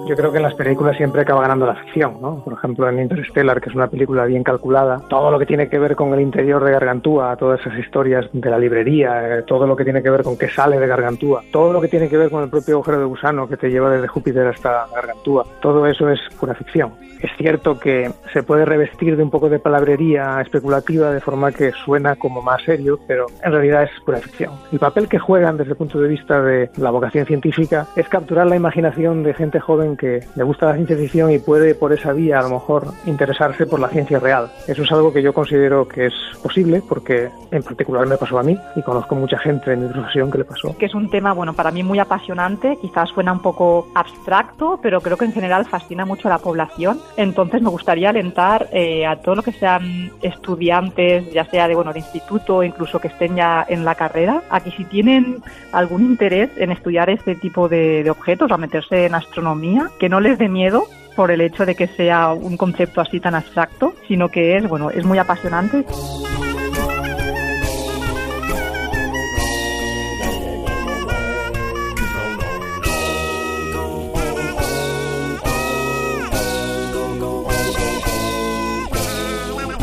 Yo 0.07 0.15
creo 0.17 0.31
que 0.31 0.37
en 0.37 0.43
las 0.43 0.55
películas 0.55 0.99
siempre 0.99 1.23
acaba 1.23 1.41
ganando 1.41 1.67
la 1.67 1.77
ficción, 1.77 2.21
¿no? 2.21 2.45
Por 2.45 2.53
ejemplo, 2.53 2.87
en 2.89 3.01
Interstellar, 3.01 3.59
que 3.61 3.71
es 3.71 3.75
una 3.75 3.89
película 3.89 4.27
bien 4.27 4.43
calculada, 4.43 5.01
todo 5.09 5.31
lo 5.31 5.39
que 5.39 5.47
tiene 5.47 5.69
que 5.71 5.79
ver 5.79 5.97
con 5.97 6.13
el 6.13 6.21
interior 6.21 6.63
de 6.63 6.73
Gargantúa, 6.73 7.37
todas 7.37 7.61
esas 7.61 7.79
historias 7.79 8.27
de 8.31 8.51
la 8.51 8.59
librería, 8.59 9.39
eh, 9.39 9.43
todo 9.45 9.67
lo 9.67 9.75
que 9.75 9.85
tiene 9.85 10.03
que 10.03 10.11
ver 10.11 10.23
con 10.23 10.37
qué 10.37 10.49
sale 10.49 10.79
de 10.79 10.87
Gargantúa, 10.87 11.43
todo 11.51 11.73
lo 11.73 11.81
que 11.81 11.89
tiene 11.89 12.11
que 12.11 12.19
ver 12.19 12.31
con 12.31 12.43
el 12.43 12.51
propio 12.51 12.75
agujero 12.75 12.99
de 12.99 13.05
gusano 13.07 13.49
que 13.49 13.57
te 13.57 13.71
lleva 13.71 13.91
desde 13.91 14.07
Júpiter 14.07 14.47
hasta 14.47 14.87
Gargantúa, 14.95 15.47
todo 15.63 15.87
eso 15.87 16.11
es 16.11 16.21
pura 16.39 16.55
ficción. 16.55 16.93
Es 17.25 17.31
cierto 17.39 17.79
que 17.79 18.11
se 18.35 18.43
puede 18.43 18.67
revestir 18.67 19.17
de 19.17 19.23
un 19.23 19.31
poco 19.31 19.49
de 19.49 19.59
palabrería 19.59 20.43
especulativa 20.43 21.11
de 21.11 21.23
forma 21.23 21.53
que 21.53 21.73
suena 21.73 22.17
como 22.17 22.43
más 22.43 22.63
serio, 22.63 22.99
pero 23.09 23.25
en 23.43 23.51
realidad 23.51 23.85
es 23.85 23.91
pura 24.05 24.19
ficción. 24.19 24.53
El 24.71 24.79
papel 24.79 25.09
que 25.09 25.19
juegan 25.19 25.57
desde 25.57 25.71
el 25.71 25.79
punto 25.79 25.99
de 25.99 26.09
vista 26.09 26.43
de 26.43 26.69
la 26.77 26.91
vocación 26.91 27.25
científica 27.25 27.87
es 27.97 28.07
capturar 28.11 28.47
la 28.47 28.57
imaginación 28.57 29.23
de 29.23 29.33
gente 29.33 29.59
joven 29.59 29.94
que 29.97 30.21
le 30.35 30.43
gusta 30.43 30.67
la 30.67 30.75
ciencia 30.75 30.97
ficción 30.97 31.31
y 31.31 31.39
puede 31.39 31.75
por 31.75 31.93
esa 31.93 32.13
vía 32.13 32.39
a 32.39 32.43
lo 32.43 32.51
mejor 32.51 32.89
interesarse 33.07 33.67
por 33.67 33.81
la 33.81 33.89
ciencia 33.89 34.19
real. 34.19 34.51
Eso 34.67 34.83
es 34.83 34.93
algo 34.93 35.13
que 35.13 35.23
yo 35.23 35.33
considero 35.33 35.87
que 35.87 36.07
es 36.07 36.15
posible 36.43 36.83
porque 36.89 37.31
en 37.51 37.63
particular 37.63 38.07
me 38.07 38.17
pasó 38.17 38.39
a 38.39 38.43
mí 38.43 38.59
y 38.77 38.83
conozco 38.83 39.15
mucha 39.15 39.39
gente 39.39 39.71
de 39.71 39.77
mi 39.77 39.89
profesión 39.89 40.31
que 40.31 40.39
le 40.39 40.45
pasó. 40.45 40.77
que 40.77 40.87
es 40.87 40.95
un 40.95 41.11
tema, 41.11 41.33
bueno, 41.33 41.55
para 41.55 41.71
mí 41.71 41.83
muy 41.83 41.99
apasionante, 41.99 42.79
quizás 42.81 43.09
suena 43.11 43.33
un 43.33 43.41
poco 43.41 43.89
abstracto, 43.95 44.79
pero 44.83 45.01
creo 45.01 45.17
que 45.17 45.25
en 45.25 45.33
general 45.33 45.67
fascina 45.67 46.05
mucho 46.05 46.29
a 46.29 46.33
la 46.33 46.39
población. 46.39 47.01
Entonces 47.17 47.63
me 47.63 47.71
gustaría 47.71 48.11
alentar 48.11 48.69
eh, 48.73 49.07
a 49.07 49.17
todo 49.17 49.37
lo 49.37 49.43
que 49.43 49.53
sean 49.53 50.11
estudiantes, 50.23 51.33
ya 51.33 51.45
sea 51.47 51.69
de, 51.69 51.75
bueno, 51.75 51.93
de 51.93 52.01
instituto 52.01 52.63
incluso 52.63 52.99
que 52.99 53.09
estén 53.09 53.37
ya 53.37 53.65
en 53.69 53.85
la 53.85 53.95
carrera, 53.95 54.43
a 54.51 54.61
que 54.61 54.71
si 54.73 54.85
tienen 54.85 55.43
algún 55.73 56.03
interés 56.03 56.51
en 56.57 56.71
estudiar 56.71 57.11
este 57.11 57.35
tipo 57.35 57.69
de, 57.69 58.03
de 58.03 58.11
objetos 58.11 58.51
a 58.51 58.57
meterse 58.57 59.07
en 59.07 59.15
astronomía, 59.15 59.84
que 59.99 60.09
no 60.09 60.21
les 60.21 60.39
dé 60.39 60.49
miedo 60.49 60.87
por 61.17 61.31
el 61.31 61.41
hecho 61.41 61.65
de 61.65 61.75
que 61.75 61.87
sea 61.87 62.33
un 62.33 62.57
concepto 62.57 63.01
así 63.01 63.21
tan 63.21 63.35
abstracto, 63.35 63.95
sino 64.09 64.29
que 64.29 64.57
es, 64.57 64.69
bueno, 64.69 64.91
es 64.91 65.05
muy 65.05 65.19
apasionante. 65.19 65.85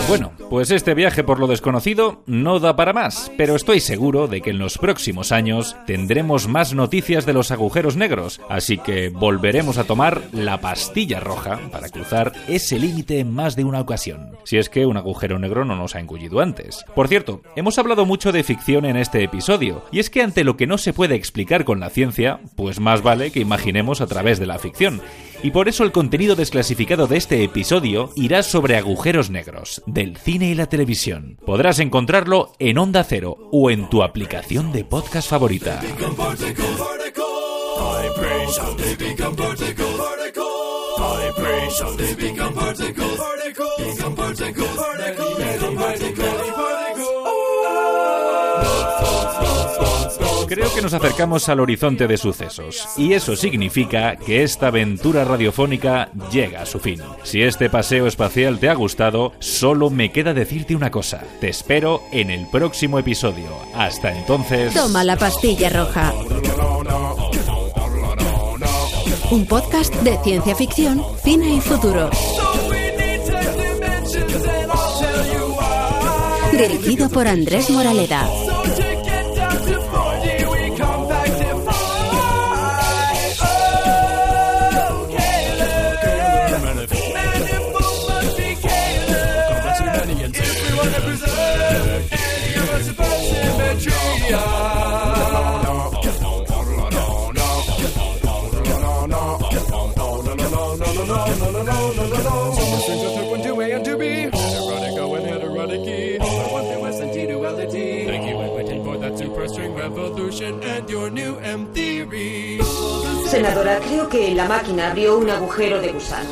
Bueno, 0.08 0.30
pues 0.52 0.70
este 0.70 0.96
viaje 0.96 1.24
por 1.24 1.40
lo 1.40 1.48
desconocido 1.48 2.24
no 2.26 2.60
da 2.60 2.76
para 2.76 2.92
más, 2.92 3.32
pero 3.38 3.56
estoy 3.56 3.80
seguro 3.80 4.28
de 4.28 4.42
que 4.42 4.50
en 4.50 4.60
los 4.60 4.78
próximos 4.78 5.32
años 5.32 5.78
tendremos 5.88 6.50
más 6.50 6.74
noticias 6.74 7.26
de 7.26 7.32
los 7.32 7.52
agujeros 7.52 7.96
negros, 7.96 8.42
así 8.50 8.78
que 8.78 9.08
volveremos 9.08 9.78
a 9.78 9.86
tomar 9.86 10.22
la 10.34 10.60
pastilla 10.60 11.22
roja 11.22 11.58
para 11.72 11.88
cruzar 11.88 12.34
ese 12.50 12.78
límite 12.80 13.20
en 13.20 13.34
más 13.34 13.56
de 13.56 13.64
una 13.64 13.80
ocasión, 13.80 14.32
si 14.44 14.58
es 14.58 14.68
que 14.68 14.86
un 14.86 14.98
agujero 14.98 15.40
negro 15.40 15.64
no 15.64 15.78
nos 15.78 15.96
ha 15.96 16.02
engullido 16.02 16.42
antes. 16.42 16.84
Por 16.96 17.08
cierto, 17.08 17.44
hemos 17.56 17.80
hablado 17.80 18.06
mucho 18.06 18.34
de 18.34 18.44
ficción 18.44 18.84
en 18.84 18.98
este 18.98 19.24
episodio, 19.24 19.86
y 19.90 20.00
es 20.00 20.10
que 20.10 20.22
ante 20.22 20.44
lo 20.44 20.58
que 20.58 20.68
no 20.68 20.78
se 20.78 20.92
puede 20.92 21.16
explicar 21.16 21.64
con 21.64 21.80
la 21.80 21.90
ciencia, 21.90 22.42
pues 22.58 22.82
más 22.82 23.02
vale 23.04 23.32
que 23.32 23.40
imaginemos 23.40 24.02
a 24.02 24.08
través 24.08 24.38
de 24.38 24.48
la 24.48 24.60
ficción. 24.60 25.02
Y 25.44 25.52
por 25.52 25.68
eso 25.68 25.84
el 25.84 25.92
contenido 25.92 26.36
desclasificado 26.36 27.08
de 27.08 27.18
este 27.18 27.44
episodio 27.44 28.12
irá 28.16 28.44
sobre 28.44 28.78
agujeros 28.78 29.32
negros, 29.32 29.82
del 29.88 30.18
cine 30.18 30.41
y 30.50 30.56
la 30.56 30.68
televisión. 30.68 31.38
Podrás 31.46 31.80
encontrarlo 31.80 32.54
en 32.60 32.78
Onda 32.78 33.04
Cero 33.04 33.38
o 33.52 33.70
en 33.70 33.90
tu 33.90 34.04
aplicación 34.04 34.72
de 34.72 34.86
podcast 34.86 35.30
favorita. 35.30 35.82
Creo 50.54 50.74
que 50.76 50.82
nos 50.82 50.94
acercamos 50.94 51.48
al 51.48 51.62
horizonte 51.62 52.08
de 52.08 52.18
sucesos, 52.18 52.86
y 52.98 53.14
eso 53.14 53.38
significa 53.38 54.18
que 54.18 54.44
esta 54.44 54.68
aventura 54.68 55.24
radiofónica 55.24 56.10
llega 56.30 56.64
a 56.64 56.66
su 56.66 56.78
fin. 56.78 57.00
Si 57.24 57.42
este 57.42 57.70
paseo 57.70 58.06
espacial 58.06 58.60
te 58.60 58.68
ha 58.68 58.74
gustado, 58.74 59.32
solo 59.40 59.90
me 59.90 60.12
queda 60.12 60.34
decirte 60.34 60.76
una 60.76 60.92
cosa. 60.92 61.24
Te 61.40 61.48
espero 61.48 62.02
en 62.12 62.30
el 62.30 62.48
próximo 62.48 63.00
episodio. 63.00 63.48
Hasta 63.74 64.12
entonces... 64.12 64.74
Toma 64.74 65.06
la 65.06 65.16
pastilla 65.16 65.70
roja. 65.70 66.14
Un 69.32 69.46
podcast 69.46 69.96
de 70.02 70.18
ciencia 70.22 70.54
ficción, 70.54 71.02
cine 71.24 71.56
y 71.56 71.62
futuro. 71.62 72.10
Dirigido 76.52 77.08
por 77.08 77.26
Andrés 77.30 77.70
Moraleda. 77.70 78.28
Creo 113.62 114.10
que 114.10 114.34
la 114.34 114.46
máquina 114.46 114.90
abrió 114.90 115.20
un 115.20 115.30
agujero 115.30 115.80
de 115.80 115.92
gusano. 115.92 116.30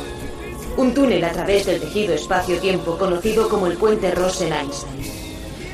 Un 0.76 0.92
túnel 0.92 1.22
a 1.22 1.30
través 1.30 1.64
del 1.64 1.80
tejido 1.80 2.12
espacio-tiempo 2.12 2.98
conocido 2.98 3.48
como 3.48 3.68
el 3.68 3.76
puente 3.76 4.10
Rosen-Einstein. 4.10 5.00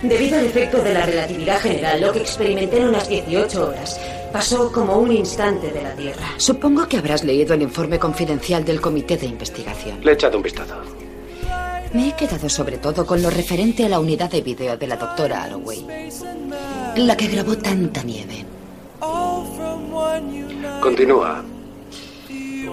Debido 0.03 0.39
al 0.39 0.45
efecto 0.45 0.83
de 0.83 0.93
la 0.93 1.07
relatividad 1.07 1.59
general, 1.59 2.03
lo 2.03 2.13
que 2.13 2.19
experimenté 2.19 2.77
en 2.77 2.89
unas 2.89 3.09
18 3.09 3.69
horas 3.69 3.99
pasó 4.31 4.71
como 4.71 4.99
un 4.99 5.11
instante 5.11 5.71
de 5.71 5.83
la 5.83 5.95
Tierra. 5.95 6.27
Supongo 6.37 6.87
que 6.87 6.99
habrás 6.99 7.25
leído 7.25 7.55
el 7.55 7.63
informe 7.63 7.99
confidencial 7.99 8.63
del 8.63 8.83
comité 8.83 9.17
de 9.17 9.27
investigación. 9.27 9.99
Le 10.05 10.11
he 10.11 10.15
echado 10.15 10.37
un 10.37 10.43
vistazo. 10.43 10.75
Me 11.95 12.11
he 12.11 12.13
quedado 12.13 12.51
sobre 12.51 12.77
todo 12.77 13.07
con 13.07 13.23
lo 13.23 13.31
referente 13.31 13.87
a 13.87 13.89
la 13.89 13.99
unidad 13.99 14.31
de 14.31 14.43
vídeo 14.43 14.77
de 14.77 14.87
la 14.87 14.97
doctora 14.97 15.45
Arroway, 15.45 16.11
la 16.97 17.17
que 17.17 17.29
grabó 17.29 17.57
tanta 17.57 18.03
nieve. 18.03 18.45
Continúa. 20.87 21.43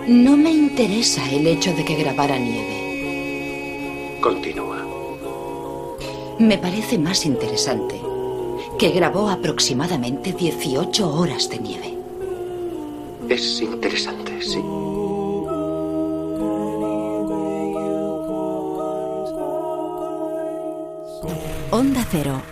No 0.08 0.38
me 0.38 0.52
interesa 0.52 1.28
el 1.32 1.47
hecho 1.47 1.73
de 1.73 1.84
que 1.84 1.95
grabara 1.95 2.38
nieve. 2.38 4.19
Continúa. 4.21 4.86
Me 6.38 6.60
parece 6.60 6.99
más 6.99 7.26
interesante 7.26 7.99
que 8.78 8.89
grabó 8.91 9.32
aproximadamente 9.32 10.32
18 10.32 11.12
horas 11.12 11.49
de 11.49 11.58
nieve. 11.58 11.97
Es 13.30 13.60
interesante, 13.62 14.39
sí. 14.43 14.60
Onda 21.71 22.06
Cero 22.12 22.43